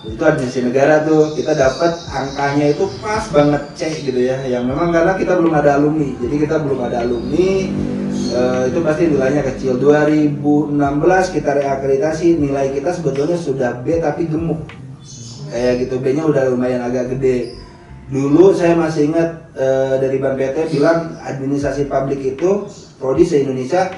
itu 0.06 0.22
administrasi 0.22 0.70
negara 0.70 1.02
tuh 1.02 1.34
kita 1.34 1.58
dapat 1.58 1.98
angkanya 2.14 2.78
itu 2.78 2.86
pas 3.02 3.26
banget 3.32 3.64
C 3.74 3.82
gitu 4.06 4.20
ya. 4.20 4.38
Yang 4.46 4.64
memang 4.70 4.92
karena 4.92 5.18
kita 5.18 5.34
belum 5.40 5.54
ada 5.56 5.80
alumni. 5.80 6.12
Jadi 6.20 6.36
kita 6.46 6.56
belum 6.62 6.80
ada 6.84 6.98
alumni 7.08 7.50
eh, 8.36 8.64
itu 8.70 8.80
pasti 8.86 9.04
nilainya 9.10 9.42
kecil. 9.48 9.80
2016 9.82 10.76
kita 11.40 11.52
reakreditasi 11.58 12.38
nilai 12.38 12.70
kita 12.76 12.94
sebetulnya 12.94 13.40
sudah 13.40 13.80
B 13.82 13.98
tapi 13.98 14.28
gemuk. 14.28 14.62
Kayak 15.50 15.88
gitu 15.88 15.96
B 16.04 16.06
nya 16.14 16.24
udah 16.28 16.52
lumayan 16.52 16.84
agak 16.84 17.16
gede 17.16 17.65
dulu 18.10 18.54
saya 18.54 18.78
masih 18.78 19.10
ingat 19.10 19.50
eh, 19.58 19.96
dari 19.98 20.18
Ban 20.22 20.38
PT 20.38 20.78
bilang 20.78 21.18
administrasi 21.26 21.90
publik 21.90 22.22
itu 22.22 22.70
prodi 23.02 23.26
se 23.26 23.42
Indonesia 23.42 23.90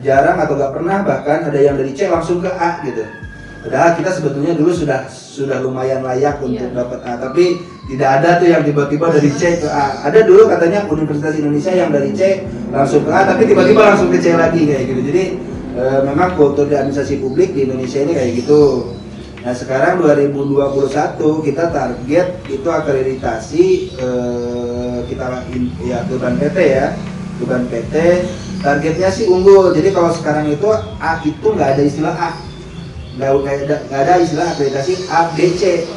jarang 0.00 0.38
atau 0.40 0.56
gak 0.56 0.72
pernah 0.72 1.02
bahkan 1.02 1.50
ada 1.50 1.58
yang 1.60 1.76
dari 1.76 1.92
C 1.92 2.08
langsung 2.08 2.40
ke 2.40 2.48
A 2.48 2.80
gitu 2.86 3.04
Padahal 3.60 3.92
kita 3.92 4.08
sebetulnya 4.08 4.56
dulu 4.56 4.72
sudah 4.72 5.04
sudah 5.12 5.60
lumayan 5.60 6.00
layak 6.00 6.40
untuk 6.40 6.64
Iya. 6.64 6.72
dapat 6.72 7.04
A, 7.04 7.20
tapi 7.20 7.60
tidak 7.92 8.08
ada 8.20 8.40
tuh 8.40 8.48
yang 8.48 8.64
tiba-tiba 8.64 9.12
dari 9.12 9.28
C 9.36 9.60
ke 9.60 9.68
A. 9.68 10.00
Ada 10.08 10.24
dulu 10.24 10.48
katanya 10.48 10.88
Universitas 10.88 11.36
Indonesia 11.36 11.68
yang 11.76 11.92
dari 11.92 12.08
C 12.16 12.48
langsung 12.72 13.04
ke 13.04 13.12
A, 13.12 13.28
tapi 13.28 13.44
tiba-tiba 13.44 13.84
langsung 13.84 14.08
ke 14.08 14.16
C 14.16 14.32
lagi 14.32 14.64
kayak 14.64 14.84
gitu. 14.88 15.00
Jadi 15.12 15.24
e, 15.76 15.84
memang 16.08 16.40
kultur 16.40 16.72
di 16.72 16.76
administrasi 16.76 17.20
publik 17.20 17.52
di 17.52 17.68
Indonesia 17.68 18.00
ini 18.00 18.12
kayak 18.16 18.32
gitu. 18.40 18.60
Nah 19.40 19.56
sekarang 19.56 20.04
2021 20.04 21.16
kita 21.48 21.72
target 21.72 22.28
itu 22.44 22.68
akreditasi 22.68 23.64
e, 23.96 24.08
kita 25.08 25.48
ya 25.80 26.04
ke 26.04 26.14
Ban 26.20 26.36
PT 26.36 26.58
ya, 26.60 26.92
ke 27.40 27.44
Ban 27.48 27.64
PT. 27.64 27.94
Targetnya 28.60 29.08
sih 29.08 29.32
unggul. 29.32 29.72
Jadi 29.72 29.96
kalau 29.96 30.12
sekarang 30.12 30.52
itu 30.52 30.68
A 31.00 31.24
itu 31.24 31.46
nggak 31.48 31.70
ada 31.72 31.82
istilah 31.82 32.12
A. 32.12 32.30
Nggak 33.16 33.64
ada, 33.64 33.76
nggak 33.88 34.00
ada 34.04 34.12
istilah 34.20 34.46
akreditasi 34.52 34.92
A, 35.08 35.32
B, 35.32 35.38
C. 35.56 35.88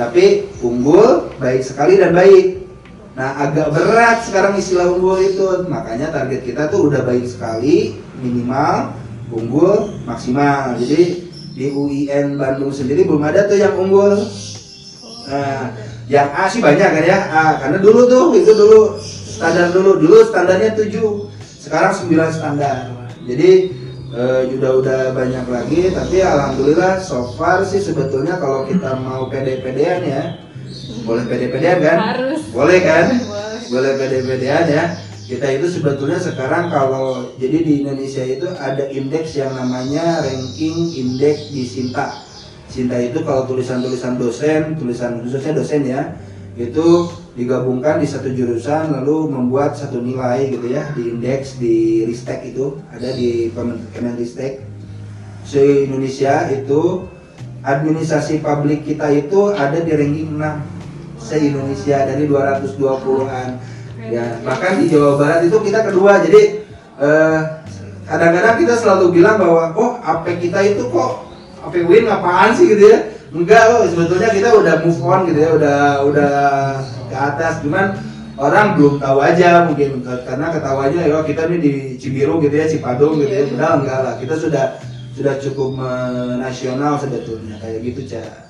Tapi 0.00 0.48
unggul, 0.64 1.28
baik 1.36 1.60
sekali 1.60 2.00
dan 2.00 2.16
baik. 2.16 2.64
Nah 3.20 3.36
agak 3.36 3.76
berat 3.76 4.24
sekarang 4.24 4.56
istilah 4.56 4.88
unggul 4.88 5.20
itu. 5.20 5.68
Makanya 5.68 6.08
target 6.08 6.40
kita 6.40 6.72
tuh 6.72 6.88
udah 6.88 7.04
baik 7.04 7.28
sekali 7.28 8.00
minimal 8.24 8.96
unggul 9.28 9.92
maksimal. 10.08 10.72
Jadi 10.80 11.27
di 11.58 11.74
UIN 11.74 12.38
Bandung 12.38 12.70
sendiri 12.70 13.02
belum 13.02 13.26
ada 13.26 13.50
tuh 13.50 13.58
yang 13.58 13.74
unggul. 13.74 14.14
Nah 15.26 15.74
yang 16.06 16.30
A 16.30 16.46
sih 16.46 16.62
banyak 16.62 16.86
kan 16.86 17.04
ya? 17.04 17.18
A 17.34 17.44
karena 17.58 17.82
dulu 17.82 18.06
tuh 18.06 18.38
itu 18.38 18.54
dulu 18.54 18.94
standar 19.02 19.74
dulu. 19.74 19.98
Dulu 19.98 20.30
standarnya 20.30 20.78
7 20.78 20.94
sekarang 21.58 21.92
9 21.98 22.14
standar. 22.30 22.94
Jadi 23.26 23.74
eh, 24.14 24.40
udah 24.54 24.72
udah 24.78 25.00
banyak 25.12 25.46
lagi 25.50 25.90
tapi 25.90 26.22
alhamdulillah 26.22 27.02
so 27.02 27.34
far 27.34 27.66
sih 27.66 27.82
sebetulnya 27.82 28.38
kalau 28.38 28.64
kita 28.64 28.94
mau 29.02 29.26
pede-pedean 29.26 30.00
ya 30.06 30.22
boleh 31.04 31.24
pede-pedean 31.24 31.78
kan? 31.80 31.98
Harus. 31.98 32.40
boleh 32.52 32.78
kan? 32.84 33.06
Boleh. 33.16 33.60
boleh 33.68 33.92
pede-pedean 33.96 34.64
ya 34.68 34.84
kita 35.28 35.60
itu 35.60 35.68
sebetulnya 35.68 36.16
sekarang 36.16 36.72
kalau 36.72 37.28
jadi 37.36 37.60
di 37.60 37.84
Indonesia 37.84 38.24
itu 38.24 38.48
ada 38.48 38.88
indeks 38.88 39.36
yang 39.36 39.52
namanya 39.52 40.24
ranking 40.24 40.88
indeks 40.96 41.52
di 41.52 41.68
Sinta. 41.68 42.24
Sinta 42.72 42.96
itu 42.96 43.20
kalau 43.28 43.44
tulisan-tulisan 43.44 44.16
dosen 44.16 44.80
tulisan 44.80 45.20
khususnya 45.20 45.52
dosen 45.52 45.84
ya 45.84 46.16
itu 46.56 47.12
digabungkan 47.36 48.00
di 48.00 48.08
satu 48.08 48.32
jurusan 48.32 48.88
lalu 48.90 49.28
membuat 49.28 49.76
satu 49.76 50.00
nilai 50.00 50.48
gitu 50.48 50.72
ya 50.72 50.88
di 50.96 51.12
indeks 51.12 51.60
di 51.60 52.08
Ristek 52.08 52.48
itu 52.48 52.80
ada 52.88 53.12
di 53.12 53.52
Kemen- 53.52 53.84
Kemenristek 53.92 54.64
se 55.44 55.84
Indonesia 55.84 56.48
itu 56.48 57.04
administrasi 57.68 58.40
publik 58.40 58.88
kita 58.88 59.12
itu 59.12 59.52
ada 59.52 59.76
di 59.76 59.92
ranking 59.92 60.40
6 60.40 61.20
se 61.20 61.36
Indonesia 61.36 62.00
dari 62.08 62.24
220-an 62.24 63.77
ya 64.08 64.24
bahkan 64.42 64.80
di 64.80 64.90
Jawa 64.90 65.20
Barat 65.20 65.40
itu 65.44 65.56
kita 65.60 65.84
kedua. 65.86 66.24
Jadi 66.24 66.64
eh, 66.98 67.40
kadang-kadang 68.08 68.56
kita 68.58 68.74
selalu 68.76 69.20
bilang 69.20 69.36
bahwa 69.36 69.72
oh 69.76 69.92
AP 70.00 70.40
kita 70.40 70.58
itu 70.64 70.88
kok 70.88 71.28
AP 71.68 71.84
Win 71.84 72.08
apaan 72.08 72.56
sih? 72.56 72.72
Gitu 72.72 72.84
ya. 72.88 72.98
Enggak 73.28 73.62
loh 73.68 73.84
sebetulnya 73.84 74.32
kita 74.32 74.48
udah 74.56 74.74
move 74.82 75.00
on 75.04 75.20
gitu 75.28 75.38
ya. 75.38 75.50
Udah 75.54 75.78
udah 76.08 76.32
ke 77.12 77.16
atas. 77.16 77.60
Cuman 77.60 78.00
orang 78.40 78.80
belum 78.80 78.98
tahu 78.98 79.18
aja 79.20 79.68
mungkin. 79.68 80.02
Karena 80.02 80.46
ketawanya 80.50 81.00
ya 81.04 81.20
kita 81.22 81.46
nih 81.52 81.60
di 81.60 81.72
Cibiru 82.00 82.40
gitu 82.40 82.54
ya 82.56 82.66
Cipadung 82.66 83.20
gitu 83.20 83.28
ya. 83.28 83.44
Iya. 83.44 83.52
padahal 83.52 83.74
enggak 83.84 83.98
lah. 84.00 84.14
Kita 84.16 84.34
sudah 84.34 84.64
sudah 85.12 85.34
cukup 85.36 85.76
nasional 86.40 86.96
sebetulnya. 86.96 87.60
Kayak 87.60 87.84
gitu 87.84 88.16
cah 88.16 88.47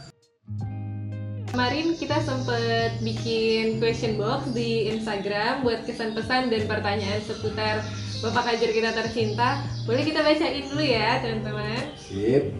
Kemarin 1.48 1.96
kita 1.96 2.20
sempat 2.20 3.00
bikin 3.00 3.80
question 3.80 4.20
box 4.20 4.52
di 4.52 4.92
Instagram 4.92 5.64
buat 5.64 5.80
kesan-pesan 5.88 6.52
dan 6.52 6.68
pertanyaan 6.68 7.24
seputar 7.24 7.80
Bapak 8.20 8.52
Kajar 8.52 8.68
kita 8.68 8.92
tercinta. 8.92 9.64
Boleh 9.88 10.04
kita 10.04 10.20
bacain 10.20 10.68
dulu 10.68 10.84
ya, 10.84 11.24
teman-teman. 11.24 11.96
sip 11.96 12.52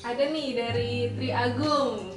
Ada 0.00 0.24
nih 0.32 0.48
dari 0.56 0.92
Tri 1.20 1.28
Agung. 1.36 2.16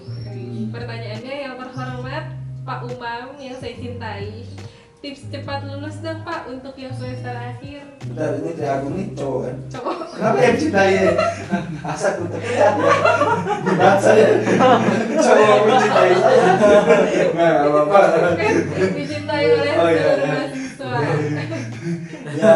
Pertanyaannya 0.71 1.35
yang 1.43 1.55
terhormat 1.59 2.23
Pak 2.63 2.79
Umam 2.95 3.35
yang 3.35 3.59
saya 3.59 3.75
cintai. 3.75 4.47
Tips 5.05 5.29
cepat 5.29 5.69
lulus 5.69 6.01
dong 6.01 6.25
Pak 6.25 6.49
untuk 6.49 6.73
yang 6.73 6.89
semester 6.89 7.29
akhir. 7.29 7.93
bentar 8.09 8.41
ini 8.41 8.57
Tri 8.57 8.65
Agung 8.65 8.97
nih 8.97 9.13
cowok 9.13 9.39
kan 9.45 9.55
Cowok. 9.69 9.97
Kenapa 10.17 10.37
yang 10.41 10.57
cintai 10.57 10.93
Asa 11.85 12.17
ku 12.17 12.25
terlihat 12.25 12.73
ya 12.73 12.93
Dibaca 13.61 14.11
ya 14.11 14.29
Cowok 15.13 15.57
mencintai 15.61 16.09
saya 16.15 16.45
Nggak 17.37 17.69
apa-apa 17.69 17.99
dicintai 18.97 19.45
oleh 19.45 19.73
Oh, 19.75 19.89
iya, 19.93 20.05
iya. 20.09 20.25
mahasiswa. 20.25 20.97
Ya 22.33 22.55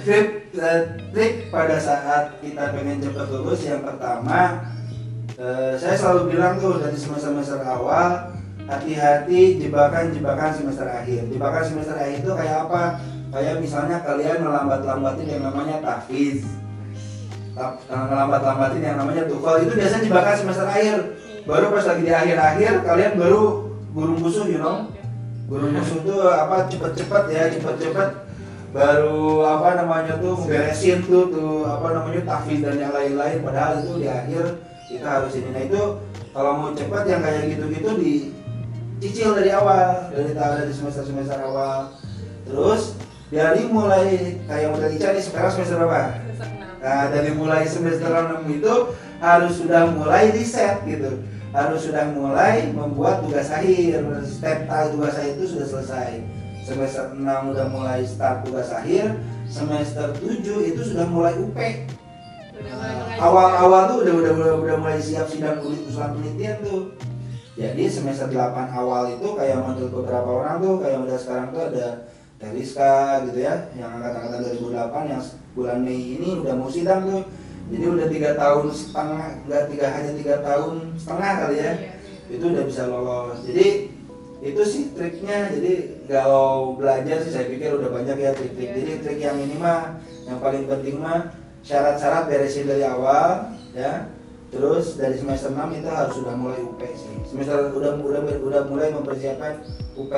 trik, 0.00 0.28
eh, 0.56 0.80
trik 1.12 1.34
pada 1.52 1.76
saat 1.76 2.40
kita 2.40 2.72
pengen 2.72 3.04
cepat 3.04 3.26
lulus 3.28 3.60
Yang 3.60 3.82
pertama 3.84 4.64
eh, 5.36 5.76
Saya 5.76 5.92
selalu 5.92 6.32
bilang 6.32 6.56
tuh 6.56 6.80
dari 6.80 6.96
semester-semester 6.96 7.60
awal 7.60 8.32
Hati-hati 8.66 9.62
jebakan-jebakan 9.62 10.50
semester 10.50 10.90
akhir. 10.90 11.30
Jebakan 11.30 11.62
semester 11.62 11.94
akhir 11.94 12.18
itu 12.18 12.30
kayak 12.34 12.56
apa? 12.66 12.82
Kayak 13.30 13.62
misalnya 13.62 14.02
kalian 14.02 14.42
melambat-lambatin 14.42 15.26
yang 15.26 15.42
namanya 15.46 15.78
tahfiz. 15.78 16.42
Ngelambat-lambatin 17.86 18.82
yang 18.82 18.98
namanya 18.98 19.22
tukal 19.30 19.62
itu 19.62 19.70
biasanya 19.70 20.02
jebakan 20.10 20.34
semester 20.34 20.66
akhir. 20.66 20.98
Baru 21.46 21.70
pas 21.70 21.86
lagi 21.86 22.02
di 22.02 22.12
akhir-akhir 22.12 22.72
kalian 22.82 23.12
baru 23.14 23.70
burung 23.94 24.18
musuh 24.18 24.50
you 24.50 24.58
know? 24.58 24.90
Burung 25.46 25.70
musuh 25.70 26.02
tuh 26.02 26.26
apa 26.26 26.66
cepet-cepet 26.66 27.24
ya 27.30 27.42
cepet-cepet. 27.54 28.08
Baru 28.74 29.46
apa 29.46 29.78
namanya 29.78 30.18
tuh 30.18 30.42
beresin 30.42 31.06
tuh 31.06 31.30
tuh 31.30 31.70
apa 31.70 31.94
namanya 31.94 32.34
tahfiz 32.34 32.66
dan 32.66 32.82
yang 32.82 32.90
lain-lain. 32.90 33.46
Padahal 33.46 33.78
itu 33.78 33.94
di 34.02 34.10
akhir 34.10 34.58
kita 34.90 35.06
harus 35.06 35.38
ini. 35.38 35.54
Nah 35.54 35.62
itu 35.62 35.82
kalau 36.34 36.52
mau 36.58 36.70
cepat 36.74 37.06
yang 37.06 37.22
kayak 37.22 37.46
gitu-gitu 37.54 37.90
dicicil 38.96 39.36
dari 39.36 39.52
awal 39.52 40.08
dari 40.12 40.32
tahun 40.32 40.54
dari 40.64 40.72
semester-semester 40.72 41.38
awal 41.44 41.92
terus 42.46 42.96
dari 43.26 43.66
mulai 43.66 44.38
kayak 44.46 44.70
model 44.70 44.90
Ica 44.94 45.08
nih 45.10 45.24
sekarang 45.24 45.50
semester 45.50 45.82
berapa? 45.82 46.14
Semester 46.14 46.46
enam. 46.46 46.66
Nah, 46.78 47.04
dari 47.10 47.30
mulai 47.34 47.62
semester 47.66 48.06
6 48.06 48.46
itu 48.46 48.74
harus 49.18 49.52
sudah 49.58 49.82
mulai 49.90 50.30
riset 50.30 50.78
gitu. 50.86 51.18
Harus 51.50 51.88
sudah 51.88 52.06
mulai 52.14 52.70
membuat 52.70 53.26
tugas 53.26 53.50
akhir. 53.50 54.06
Step 54.22 54.70
tugas 54.94 55.18
akhir 55.18 55.42
itu 55.42 55.58
sudah 55.58 55.66
selesai. 55.66 56.22
Semester 56.62 57.10
6 57.18 57.18
udah 57.26 57.66
mulai 57.66 58.06
start 58.06 58.46
tugas 58.46 58.70
akhir. 58.70 59.18
Semester 59.50 60.14
7 60.22 60.70
itu 60.70 60.82
sudah 60.86 61.06
mulai 61.10 61.34
UP. 61.34 61.58
Nah. 61.58 63.18
Awal-awal 63.18 63.82
tuh 63.90 63.98
udah, 64.06 64.14
udah 64.22 64.32
udah 64.38 64.52
udah 64.62 64.76
mulai 64.78 65.02
siap 65.02 65.26
sidang 65.26 65.58
penelitian 65.58 66.62
tuh. 66.62 66.94
Jadi 67.56 67.88
semester 67.88 68.28
8 68.28 68.68
awal 68.68 69.16
itu 69.16 69.32
kayak 69.32 69.64
menurut 69.64 69.88
beberapa 70.04 70.28
orang 70.44 70.60
tuh 70.60 70.76
kayak 70.76 70.98
udah 71.08 71.16
sekarang 71.16 71.48
tuh 71.56 71.62
ada 71.72 72.04
Teriska 72.36 73.24
gitu 73.24 73.48
ya, 73.48 73.72
yang 73.80 73.96
angkatan-angkatan 73.96 74.60
2008 74.60 75.08
yang 75.08 75.22
bulan 75.56 75.78
Mei 75.80 76.20
ini 76.20 76.36
udah 76.44 76.52
mau 76.52 76.68
sidang 76.68 77.08
tuh. 77.08 77.24
Jadi 77.72 77.84
udah 77.88 78.06
tiga 78.12 78.30
tahun 78.36 78.64
setengah, 78.70 79.24
nggak 79.48 79.64
tiga 79.72 79.86
hanya 79.88 80.12
tiga 80.14 80.34
tahun 80.44 80.72
setengah 81.00 81.32
kali 81.42 81.56
ya, 81.56 81.62
Iya. 81.64 81.72
itu 82.36 82.44
udah 82.44 82.64
bisa 82.68 82.82
lolos. 82.92 83.38
Jadi 83.48 83.66
itu 84.44 84.62
sih 84.68 84.82
triknya. 84.92 85.50
Jadi 85.56 85.72
kalau 86.06 86.76
belajar 86.76 87.24
sih 87.24 87.32
saya 87.32 87.48
pikir 87.48 87.72
udah 87.72 87.88
banyak 87.88 88.16
ya 88.20 88.30
trik-trik. 88.36 88.68
Iya. 88.68 88.76
Jadi 88.84 88.92
trik 89.00 89.20
yang 89.24 89.38
ini 89.40 89.56
mah, 89.56 89.96
yang 90.28 90.38
paling 90.38 90.68
penting 90.68 91.00
mah 91.00 91.32
syarat-syarat 91.64 92.28
beresin 92.28 92.68
dari 92.68 92.84
awal 92.84 93.48
ya. 93.72 94.12
Terus 94.46 94.96
dari 94.96 95.16
semester 95.18 95.50
6 95.50 95.78
itu 95.78 95.88
harus 95.90 96.14
sudah 96.16 96.34
mulai 96.38 96.60
UP 96.62 96.80
sih. 96.80 97.14
Semester 97.26 97.74
udah 97.74 97.98
udah 97.98 98.20
udah 98.40 98.62
mulai 98.70 98.88
mempersiapkan 98.94 99.60
UP. 99.98 100.12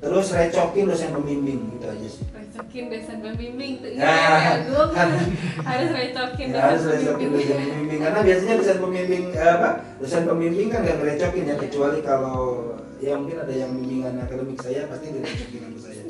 Terus 0.00 0.32
recokin 0.32 0.88
dosen 0.88 1.12
pembimbing 1.12 1.60
gitu 1.76 1.84
aja 1.84 2.08
sih. 2.08 2.24
recokin 2.32 2.84
dosen 2.88 3.18
pembimbing 3.20 3.72
tuh 3.84 3.90
Nah, 4.00 4.08
ya, 4.40 4.54
gue 4.64 4.84
kan. 4.96 5.08
harus 5.60 5.90
recokin 5.92 6.46
Ya, 6.50 6.60
harus 6.72 6.80
dosen 6.88 7.04
recokin 7.04 7.28
dosen 7.36 7.56
pembimbing 7.60 8.00
karena 8.00 8.20
biasanya 8.24 8.54
dosen 8.64 8.78
pembimbing 8.80 9.24
apa 9.36 9.68
dosen 10.00 10.22
pembimbing 10.24 10.68
kan 10.72 10.80
nggak 10.82 10.96
ngerecokin 11.04 11.44
ya 11.52 11.56
kecuali 11.60 11.98
kalau 12.00 12.38
ya 12.96 13.12
mungkin 13.20 13.44
ada 13.44 13.52
yang 13.52 13.70
bimbingan 13.76 14.24
akademik 14.24 14.56
saya 14.64 14.88
pasti 14.88 15.06
direcokin 15.12 15.60
sama 15.68 15.78
saya 15.84 16.04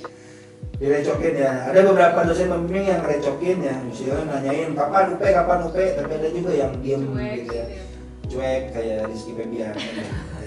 direcokin 0.80 1.34
ya. 1.36 1.52
Ada 1.68 1.80
beberapa 1.84 2.18
dosen 2.24 2.48
pembimbing 2.48 2.88
yang 2.88 3.00
ngerecokin 3.04 3.58
ya. 3.60 3.76
Misalnya 3.84 4.24
nanyain 4.32 4.72
kapan 4.72 5.04
UP 5.12 5.22
kapan 5.22 5.58
UP 5.68 5.76
tapi 5.76 6.12
ada 6.16 6.28
juga 6.32 6.52
yang 6.56 6.72
diem 6.80 7.02
Cuek 7.04 7.12
gitu 7.12 7.20
ya. 7.20 7.36
gitu 7.36 7.54
ya. 7.76 7.84
cuek 8.30 8.62
kayak 8.72 8.98
Rizky 9.12 9.32
Febian. 9.36 9.74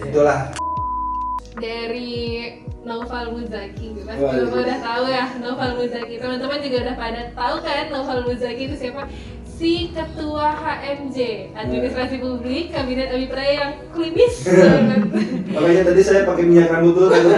Itulah. 0.01 0.39
Dari 1.53 2.13
Novel 2.81 3.25
Muzaki 3.37 3.93
pasti 4.01 4.19
Wah, 4.25 4.33
Bapak 4.33 4.57
iya. 4.57 4.63
udah 4.65 4.79
tahu 4.81 5.03
ya 5.05 5.25
Novel 5.37 5.71
Muzaki. 5.77 6.13
Teman-teman 6.17 6.59
juga 6.65 6.77
udah 6.89 6.95
pada 6.97 7.21
tahu 7.37 7.55
kan 7.61 7.85
Novel 7.93 8.19
Muzaki 8.25 8.63
itu 8.65 8.75
siapa 8.75 9.01
si 9.63 9.95
ketua 9.95 10.51
HMJ 10.59 11.17
Administrasi 11.55 12.19
Publik 12.19 12.75
Kabinet 12.75 13.15
Abipraya 13.15 13.63
yang 13.63 13.79
klinis 13.95 14.43
banget. 14.51 15.07
Makanya 15.55 15.87
tadi 15.87 16.03
saya 16.03 16.27
pakai 16.27 16.43
minyak 16.43 16.67
rambut 16.67 16.99
dulu 16.99 17.07
Novel 17.07 17.31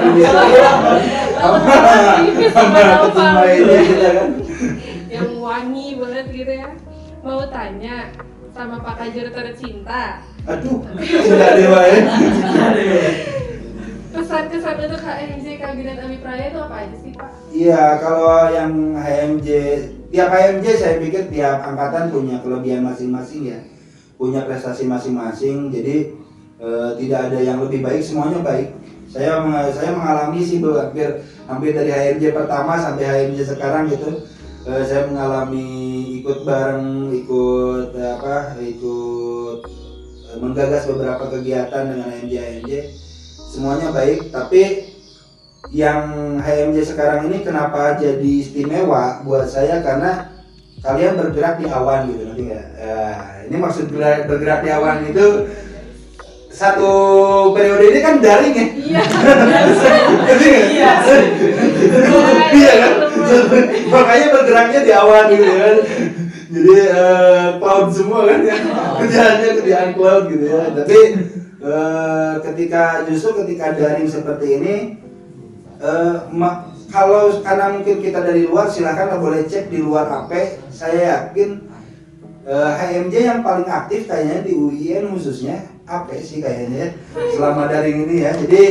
ini 2.25 2.33
kita 2.49 2.65
kan. 4.09 4.41
Yang 5.05 5.37
wangi 5.37 6.01
banget 6.01 6.25
gitu 6.33 6.53
ya. 6.65 6.73
Mau 7.21 7.45
tanya 7.45 8.09
sama 8.57 8.81
Pak 8.81 9.05
Kajur 9.05 9.29
tercinta? 9.29 10.25
Aduh 10.49 10.81
sudah 11.29 11.49
dewa 11.53 11.81
ya 11.85 12.09
pesan-kesan 14.15 14.75
untuk 14.79 15.01
HMJ 15.03 15.47
Kabinet 15.59 15.99
Abipraya 15.99 16.47
itu 16.47 16.59
apa 16.63 16.87
aja 16.87 16.95
sih 17.03 17.11
Pak? 17.11 17.29
Iya, 17.51 17.99
kalau 17.99 18.47
yang 18.47 18.95
HMJ, 18.95 19.47
tiap 20.15 20.31
HMJ 20.31 20.65
saya 20.79 20.95
pikir 20.95 21.27
tiap 21.27 21.59
angkatan 21.67 22.07
punya 22.07 22.39
kelebihan 22.39 22.87
masing-masing 22.87 23.51
ya, 23.51 23.59
punya 24.15 24.47
prestasi 24.47 24.87
masing-masing. 24.87 25.67
Jadi 25.75 26.15
eh, 26.55 26.89
tidak 27.03 27.19
ada 27.27 27.39
yang 27.43 27.59
lebih 27.59 27.83
baik, 27.83 27.99
semuanya 27.99 28.39
baik. 28.39 28.71
Saya 29.11 29.43
saya 29.75 29.91
mengalami 29.91 30.39
sih 30.39 30.63
hampir 30.63 31.19
hampir 31.51 31.75
dari 31.75 31.91
HMJ 31.91 32.31
pertama 32.31 32.79
sampai 32.79 33.03
HMJ 33.03 33.59
sekarang 33.59 33.91
gitu, 33.91 34.23
eh, 34.71 34.83
saya 34.87 35.11
mengalami 35.11 35.67
ikut 36.23 36.47
bareng, 36.47 37.11
ikut 37.11 37.91
eh, 37.91 38.09
apa, 38.15 38.55
ikut 38.63 39.59
eh, 40.31 40.37
menggagas 40.39 40.87
beberapa 40.87 41.27
kegiatan 41.27 41.91
dengan 41.91 42.07
HMJ 42.07 42.33
HMJ. 42.39 42.71
Semuanya 43.51 43.91
baik, 43.91 44.31
tapi 44.31 44.94
yang 45.73 46.37
HMJ 46.41 46.93
sekarang 46.93 47.31
ini 47.31 47.41
kenapa 47.41 47.97
jadi 47.97 48.31
istimewa 48.41 49.25
buat 49.25 49.49
saya 49.49 49.81
karena 49.81 50.29
kalian 50.85 51.17
bergerak 51.17 51.57
di 51.57 51.65
awan 51.65 52.05
gitu 52.11 52.21
nanti 52.29 52.41
nggak? 52.45 52.67
Eh, 52.77 53.15
ini 53.49 53.57
maksud 53.57 53.89
bergerak, 53.89 54.29
bergerak 54.29 54.59
di 54.61 54.69
awan 54.69 54.97
itu 55.09 55.49
satu 56.53 56.93
periode 57.51 57.83
ini 57.89 57.99
kan 57.99 58.21
daring 58.21 58.53
ya. 58.53 58.67
Iya. 58.69 59.01
Iya. 60.45 60.91
Iya 62.55 62.73
kan? 62.79 62.93
Makanya 63.89 64.27
bergeraknya 64.31 64.79
di 64.85 64.91
awan 64.93 65.25
gitu 65.33 65.43
kan. 65.43 65.77
Jadi 66.45 66.75
eh, 66.79 67.47
cloud 67.57 67.87
semua 67.91 68.19
kan 68.29 68.39
ya. 68.45 68.57
Kerjaannya 69.01 69.49
kerjaan 69.59 69.89
cloud 69.97 70.23
gitu 70.31 70.45
ya. 70.47 70.61
Tapi 70.71 70.99
eh, 71.59 72.33
ketika 72.45 73.03
justru 73.09 73.43
ketika 73.43 73.75
daring 73.75 74.07
seperti 74.07 74.47
ini 74.61 74.75
ma- 76.31 76.75
kalau 76.95 77.43
karena 77.43 77.75
mungkin 77.75 77.99
kita 77.99 78.23
dari 78.23 78.47
luar 78.47 78.71
silahkan 78.71 79.19
boleh 79.19 79.43
cek 79.43 79.67
di 79.67 79.83
luar 79.83 80.07
AP. 80.07 80.63
Saya 80.71 81.27
yakin 81.27 81.59
eh, 82.47 82.71
HMJ 82.71 83.15
yang 83.19 83.41
paling 83.43 83.67
aktif 83.67 84.07
kayaknya 84.07 84.47
di 84.47 84.55
UIN 84.55 85.11
khususnya 85.11 85.67
AP 85.83 86.15
sih 86.23 86.39
kayaknya 86.39 86.87
ya, 86.87 86.89
selama 87.35 87.67
daring 87.67 88.07
ini 88.07 88.23
ya. 88.23 88.31
Jadi 88.31 88.63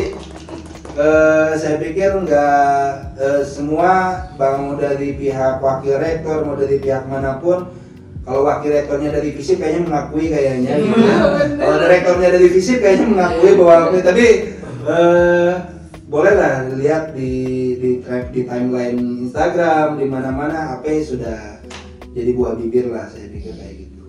eh, 0.96 1.50
saya 1.58 1.76
pikir 1.76 2.24
nggak 2.24 2.96
semua 3.44 4.24
bang 4.40 4.56
mau 4.62 4.74
dari 4.80 5.14
pihak 5.20 5.60
wakil 5.60 6.00
rektor 6.00 6.48
mau 6.48 6.56
dari 6.56 6.80
pihak 6.80 7.04
mana 7.04 7.36
pun 7.38 7.68
kalau 8.24 8.40
wakil 8.48 8.72
rektornya 8.72 9.12
dari 9.12 9.36
FISIP 9.36 9.60
kayaknya 9.60 9.84
mengakui 9.84 10.32
kayaknya 10.32 10.80
gitu 10.80 10.96
ya. 10.96 11.16
bener. 11.28 11.60
kalau 11.60 11.76
rektornya 11.92 12.28
dari 12.32 12.48
FISIP 12.48 12.78
kayaknya 12.80 13.06
mengakui 13.12 13.52
bahwa 13.60 14.00
tapi 14.00 14.26
eh, 14.88 15.52
bolehlah 16.14 16.70
lihat 16.78 17.10
di 17.10 17.32
di, 17.74 17.90
di 18.30 18.40
timeline 18.46 19.26
Instagram 19.26 19.98
di 19.98 20.06
mana-mana 20.06 20.78
apa 20.78 20.86
sudah 21.02 21.58
jadi 22.14 22.30
buah 22.38 22.54
bibir 22.54 22.86
lah 22.86 23.10
saya 23.10 23.26
pikir 23.34 23.50
kayak 23.58 23.74
gitu 23.82 24.06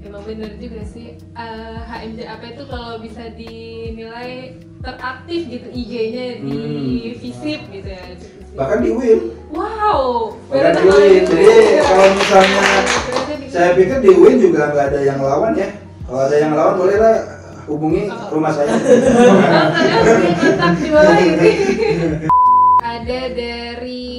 Emang 0.00 0.24
bener 0.24 0.56
juga 0.56 0.80
sih 0.88 1.12
eh, 1.20 1.78
HMJ 1.84 2.24
apa 2.24 2.44
itu 2.56 2.62
kalau 2.64 2.96
bisa 3.04 3.28
dinilai 3.36 4.56
teraktif 4.80 5.40
gitu 5.46 5.68
IG-nya 5.68 6.40
di 6.40 6.56
Hmm. 6.56 7.20
Visip 7.20 7.60
gitu 7.68 7.88
ya. 7.92 8.04
bahkan 8.56 8.80
di 8.80 8.88
UIN 8.88 9.20
Wow. 9.52 10.32
bahkan 10.48 10.72
di 10.72 10.88
itu. 11.20 11.32
jadi 11.36 11.56
kalau 11.84 12.06
misalnya 12.16 12.64
saya 13.52 13.70
pikir 13.76 14.00
di 14.00 14.08
UIN 14.08 14.36
juga 14.40 14.72
nggak 14.72 14.86
ada 14.96 15.00
yang 15.04 15.20
lawan 15.20 15.52
ya 15.52 15.68
kalau 16.08 16.20
ada 16.24 16.36
yang 16.40 16.52
lawan 16.56 16.74
bolehlah 16.80 17.16
hubungi 17.68 18.10
rumah 18.30 18.52
saya 18.52 18.74
di 20.78 20.88
bawah 20.90 21.18
ini. 21.20 21.50
Ada 22.82 23.20
dari 23.32 24.12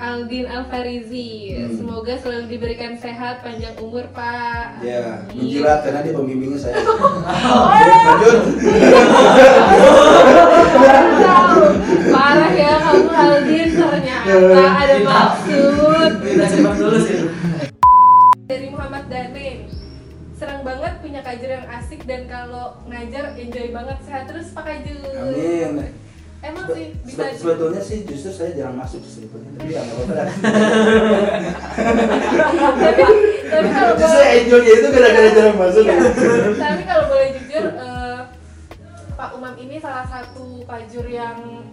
Aldin 0.00 0.48
Alfarizi. 0.48 1.60
Hmm. 1.60 1.76
Semoga 1.76 2.16
selalu 2.16 2.56
diberikan 2.56 2.96
sehat, 2.96 3.44
panjang 3.44 3.76
umur, 3.78 4.08
Pak. 4.16 4.80
ya 4.80 5.28
menjilat 5.28 5.84
karena 5.84 6.00
dia 6.00 6.14
pembimbingnya 6.16 6.56
saya 6.56 6.80
Oh, 6.88 7.68
lanjut 7.68 8.38
Tahu. 11.20 11.64
Parah 12.08 12.52
ya 12.56 12.72
kamu 12.80 13.08
Aldin 13.12 13.68
ternyata 13.76 14.64
ada 14.72 14.96
maksud. 15.04 16.10
Kita 16.24 16.44
cepat 16.48 16.74
dulu 16.80 16.98
sih. 17.04 17.18
Dari 18.48 18.66
Muhammad 18.72 19.04
Dane. 19.12 19.59
Serang 20.40 20.64
banget 20.64 20.94
punya 20.98 21.20
kajur 21.20 21.50
yang 21.52 21.68
asik 21.68 22.00
dan 22.02 22.24
kalau 22.24 22.80
ngajar 22.88 23.36
enjoy 23.36 23.68
banget 23.70 23.98
sehat 24.00 24.24
terus 24.24 24.48
Pak 24.50 24.64
Kajur. 24.64 24.96
amin 25.12 25.92
Emang 26.40 26.64
sih 26.72 26.96
bisa 27.04 27.20
sebe- 27.20 27.36
sebetulnya 27.36 27.82
sih 27.84 28.08
justru 28.08 28.32
saya 28.32 28.56
jarang 28.56 28.80
masuk 28.80 29.04
sih 29.04 29.20
sebetulnya 29.20 29.52
tapi 29.54 29.76
ya 29.76 29.84
nggak 29.84 29.92
apa-apa 29.92 30.12
dah. 30.16 30.28
tapi 32.80 33.02
tapi 33.44 33.68
kalau 33.68 33.92
justru 33.92 34.16
boleh 34.16 34.30
enjoy 34.40 34.62
itu 34.64 34.88
gara-gara 34.88 35.28
jarang 35.30 35.58
masuk 35.60 35.84
ya. 35.84 35.96
tapi 36.56 36.82
kalau 36.88 37.04
boleh 37.06 37.28
jujur 37.36 37.64
eh, 37.68 38.18
Pak 39.12 39.30
Umam 39.36 39.54
ini 39.60 39.76
salah 39.76 40.06
satu 40.08 40.64
kajur 40.64 41.04
yang 41.04 41.68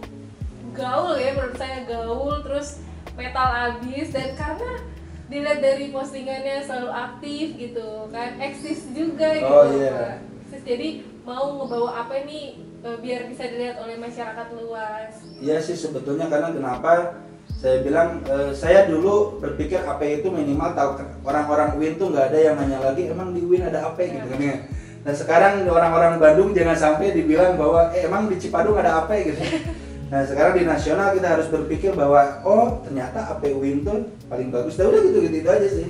gaul 0.76 1.16
ya 1.16 1.32
menurut 1.32 1.56
saya 1.56 1.88
gaul 1.88 2.44
terus 2.44 2.84
metal 3.16 3.48
abis 3.72 4.12
dan 4.12 4.36
karena 4.36 4.84
dilihat 5.28 5.60
dari 5.60 5.88
postingannya 5.88 6.64
selalu 6.64 6.90
aktif 6.90 7.46
gitu 7.54 7.88
kan 8.08 8.36
eksis 8.38 8.88
juga 8.90 9.28
gitu 9.32 9.44
Oh, 9.46 9.64
iya. 9.70 9.92
Pak. 9.92 10.12
Eksis. 10.48 10.62
jadi 10.64 10.88
mau 11.22 11.44
ngebawa 11.54 11.90
apa 12.02 12.24
nih 12.24 12.44
eh, 12.80 12.96
biar 12.98 13.28
bisa 13.28 13.44
dilihat 13.44 13.76
oleh 13.78 13.96
masyarakat 13.96 14.48
luas 14.56 15.12
Iya 15.38 15.60
sih 15.60 15.76
sebetulnya 15.76 16.26
karena 16.26 16.48
kenapa 16.50 17.20
saya 17.54 17.80
bilang 17.80 18.24
eh, 18.24 18.50
saya 18.52 18.88
dulu 18.88 19.36
berpikir 19.36 19.80
AP 19.80 20.00
itu 20.20 20.28
minimal 20.28 20.72
tahu 20.72 20.90
orang-orang 21.22 21.76
UIN 21.76 21.94
tuh 21.96 22.08
nggak 22.08 22.32
ada 22.32 22.38
yang 22.40 22.54
nanya 22.56 22.80
lagi 22.80 23.08
emang 23.08 23.36
di 23.36 23.44
UIN 23.44 23.64
ada 23.64 23.88
AP 23.88 23.98
gitu 24.00 24.26
kan 24.26 24.40
ya. 24.40 24.56
Nah 24.98 25.14
sekarang 25.14 25.54
orang-orang 25.64 26.16
Bandung 26.16 26.50
jangan 26.52 26.74
sampai 26.74 27.12
dibilang 27.12 27.54
bahwa 27.54 27.92
eh, 27.92 28.04
emang 28.04 28.26
di 28.26 28.36
Cipadung 28.36 28.76
ada 28.76 29.04
AP 29.04 29.10
gitu. 29.28 29.40
Nah 30.08 30.24
sekarang 30.24 30.56
di 30.56 30.64
nasional 30.64 31.12
kita 31.12 31.28
harus 31.36 31.48
berpikir 31.52 31.92
bahwa 31.92 32.40
oh 32.48 32.80
ternyata 32.80 33.28
AP 33.28 33.52
UIN 33.52 33.84
tuh 33.84 34.08
paling 34.32 34.48
bagus. 34.48 34.80
Nah 34.80 34.88
udah 34.88 35.00
gitu 35.04 35.18
gitu, 35.28 35.48
aja 35.48 35.68
sih. 35.68 35.88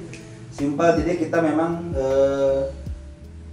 Simpel 0.50 0.98
jadi 0.98 1.22
kita 1.22 1.38
memang 1.38 1.94
eh, 1.94 2.74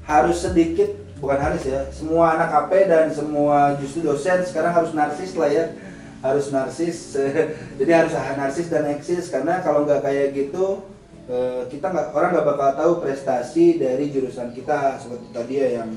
harus 0.10 0.42
sedikit 0.42 0.90
bukan 1.22 1.38
harus 1.38 1.64
ya 1.66 1.86
semua 1.90 2.38
anak 2.38 2.50
AP 2.66 2.72
dan 2.86 3.10
semua 3.14 3.78
justru 3.82 4.06
dosen 4.06 4.46
sekarang 4.46 4.74
harus 4.74 4.92
narsis 4.92 5.34
lah 5.34 5.50
ya 5.50 5.74
harus 6.22 6.50
narsis 6.50 7.18
jadi 7.80 7.92
harus 8.04 8.14
narsis 8.14 8.68
dan 8.68 8.90
eksis 8.90 9.30
karena 9.30 9.62
kalau 9.62 9.86
nggak 9.86 10.02
kayak 10.06 10.34
gitu 10.34 10.86
eh, 11.30 11.66
kita 11.72 11.90
nggak 11.90 12.14
orang 12.14 12.30
nggak 12.36 12.48
bakal 12.54 12.70
tahu 12.78 12.92
prestasi 13.06 13.82
dari 13.82 14.12
jurusan 14.14 14.54
kita 14.54 15.02
seperti 15.02 15.28
tadi 15.34 15.54
ya 15.62 15.82
yang 15.82 15.90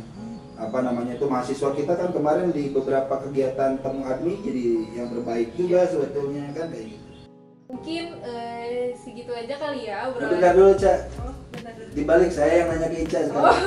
apa 0.58 0.82
namanya 0.82 1.14
itu 1.14 1.30
mahasiswa 1.30 1.70
kita 1.70 1.94
kan 1.94 2.10
kemarin 2.10 2.50
di 2.50 2.74
beberapa 2.74 3.14
kegiatan 3.22 3.78
temu 3.78 4.02
admi 4.02 4.42
jadi 4.42 4.66
yang 4.90 5.08
terbaik 5.14 5.54
juga 5.54 5.86
sebetulnya 5.86 6.50
kan 6.50 6.66
kayak 6.74 6.98
gitu. 6.98 7.06
mungkin 7.70 8.04
eh, 8.26 8.90
segitu 8.98 9.30
aja 9.30 9.54
kali 9.54 9.86
ya 9.86 10.10
obrolan 10.10 10.34
bentar 10.34 10.52
dulu 10.58 10.72
cak 10.74 10.98
Oh, 11.22 11.30
bentar 11.54 11.72
dulu. 11.78 11.90
dibalik 11.94 12.30
saya 12.34 12.66
yang 12.66 12.68
nanya 12.74 12.88
ke 12.90 12.98
Ica 13.06 13.18
sekarang. 13.22 13.58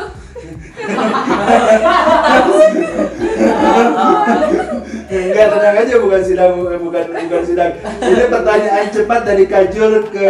Enggak 5.12 5.47
tenang 5.51 5.75
aja 5.75 5.95
bukan 5.99 6.21
sidang 6.23 6.54
eh, 6.71 6.80
bukan 6.80 7.04
bukan 7.08 7.43
sidang. 7.43 7.71
Ini 7.99 8.23
pertanyaan 8.32 8.88
cepat 8.91 9.21
dari 9.27 9.45
Kajul 9.47 9.93
ke 10.08 10.27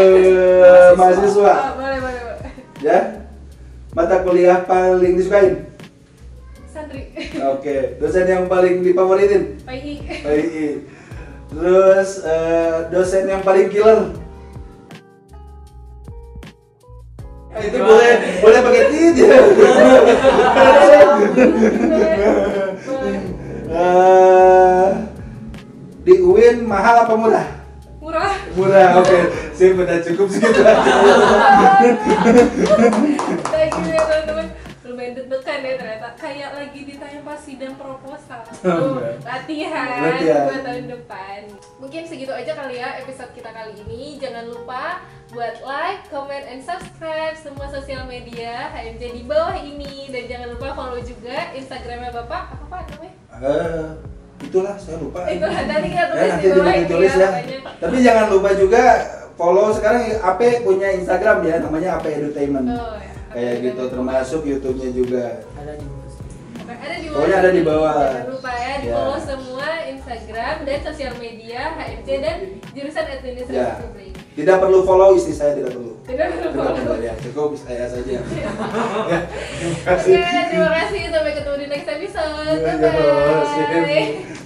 mahasiswa. 0.97 1.53
Oh, 1.53 1.73
boleh, 1.77 1.99
boleh, 2.01 2.21
boleh. 2.21 2.51
Ya. 2.81 2.99
Mata 3.91 4.23
kuliah 4.23 4.63
paling 4.63 5.13
disukain. 5.19 5.70
Santri. 6.91 7.39
Oke, 7.39 7.75
dosen 8.03 8.27
yang 8.27 8.45
paling 8.51 8.83
difavoritin. 8.83 9.63
PI. 9.63 9.93
PI. 10.03 10.67
Terus 11.51 12.09
eh, 12.27 12.75
dosen 12.91 13.23
yang 13.31 13.41
paling 13.43 13.71
killer. 13.71 14.11
Eh, 17.51 17.63
itu 17.67 17.77
boleh 17.79 18.11
boleh 18.43 18.59
pakai 18.63 18.83
ya. 19.15 19.39
Boleh. 22.83 23.19
Eh, 23.71 24.87
di 26.03 26.13
UIN 26.19 26.67
mahal 26.67 27.07
apa 27.07 27.13
murah? 27.15 27.47
Murah. 28.03 28.33
Murah, 28.57 28.99
oke. 28.99 29.19
Sip, 29.55 29.79
udah 29.79 29.99
cukup 30.03 30.27
segitu 30.27 30.59
aja. 30.67 30.91
Thank 33.47 33.75
you 33.87 34.20
deg-degan 35.21 35.59
ya 35.61 35.73
ternyata. 35.77 36.07
Kayak 36.17 36.49
lagi 36.57 36.79
ditanya 36.81 37.19
pas 37.21 37.37
sidang 37.37 37.75
proposal. 37.77 38.41
Tuh, 38.57 38.97
latihan, 39.29 40.01
Latihan. 40.01 40.49
buat 40.49 40.61
tahun 40.65 40.85
depan. 40.89 41.39
Mungkin 41.77 42.01
segitu 42.09 42.33
aja 42.33 42.57
kali 42.57 42.81
ya 42.81 42.97
episode 42.97 43.31
kita 43.37 43.53
kali 43.53 43.77
ini. 43.85 44.17
Jangan 44.17 44.49
lupa 44.49 45.05
buat 45.31 45.63
like, 45.63 46.09
comment, 46.11 46.43
and 46.43 46.59
subscribe 46.59 47.37
semua 47.39 47.69
sosial 47.71 48.03
media 48.03 48.67
HMJ 48.75 49.03
di 49.15 49.23
bawah 49.23 49.55
ini 49.55 50.11
dan 50.11 50.27
jangan 50.27 50.47
lupa 50.57 50.75
follow 50.75 50.99
juga 50.99 51.55
Instagramnya 51.55 52.11
Bapak 52.11 52.57
apa 52.57 52.65
Pak 52.67 52.81
namanya? 52.91 53.13
Eh, 53.41 53.87
itulah 54.43 54.75
saya 54.75 54.99
lupa. 54.99 55.23
Itulah, 55.31 55.61
nanti 55.69 55.87
kita 55.87 56.05
tulis 56.11 56.19
Ya, 56.19 56.25
di 56.25 56.31
nanti 56.31 56.47
bawah 56.51 56.57
juga 56.59 56.71
ini 56.75 56.81
ditulis 56.83 57.13
ya, 57.15 57.29
ya. 57.39 57.59
Tapi 57.79 57.97
jangan 58.03 58.25
lupa 58.27 58.49
juga 58.59 58.83
follow 59.39 59.67
sekarang 59.71 60.03
AP 60.19 60.41
punya 60.67 60.87
Instagram 60.93 61.37
ya, 61.47 61.55
namanya 61.63 61.89
AP 61.97 62.05
Entertainment. 62.11 62.67
Oh, 62.75 62.99
ya. 62.99 63.00
Kayak 63.31 63.55
gitu 63.63 63.83
termasuk 63.87 64.41
YouTube-nya 64.43 64.89
juga. 64.91 65.25
ada 65.53 65.73
di 65.73 65.85
ada 66.71 66.95
di 66.95 67.07
bawah. 67.07 67.15
Pokoknya 67.15 67.37
ada 67.37 67.51
di 67.51 67.61
bawah. 67.61 67.93
Jangan 67.93 68.29
lupa 68.29 68.51
ya, 68.53 68.73
di 68.79 68.87
Ya. 68.87 68.93
follow 68.93 69.19
semua 69.19 69.67
Instagram 69.85 70.55
dan 70.63 70.79
sosial 70.81 71.13
media 71.15 71.61
HMC 71.73 72.07
dan 72.17 72.35
jurusan 72.71 73.05
administrasi 73.11 73.59
Ya. 73.59 73.75
publik. 73.77 74.11
Tidak 74.31 74.57
perlu 74.57 74.79
follow 74.81 75.09
istri 75.13 75.33
saya 75.33 75.51
tidak 75.53 75.75
perlu. 75.75 75.91
Tidak 76.01 76.27
perlu 76.29 76.41
Tidak 76.41 76.55
follow. 76.55 76.75
perlu 76.77 76.95
ya, 77.01 77.13
cukup 77.19 77.49
saya 77.53 77.85
saja. 77.85 78.11
ya, 78.11 78.21
terima 78.23 79.75
Oke, 79.83 79.85
kasih. 79.85 80.15
terima 80.49 80.69
kasih. 80.73 81.01
Sampai 81.09 81.31
ketemu 81.35 81.55
di 81.57 81.67
next 81.67 81.89
episode. 81.89 82.57
Iya, 82.57 82.73
Bye 82.73 82.89
iya, 82.89 83.67
bye. 83.67 84.05
sip. 84.25 84.40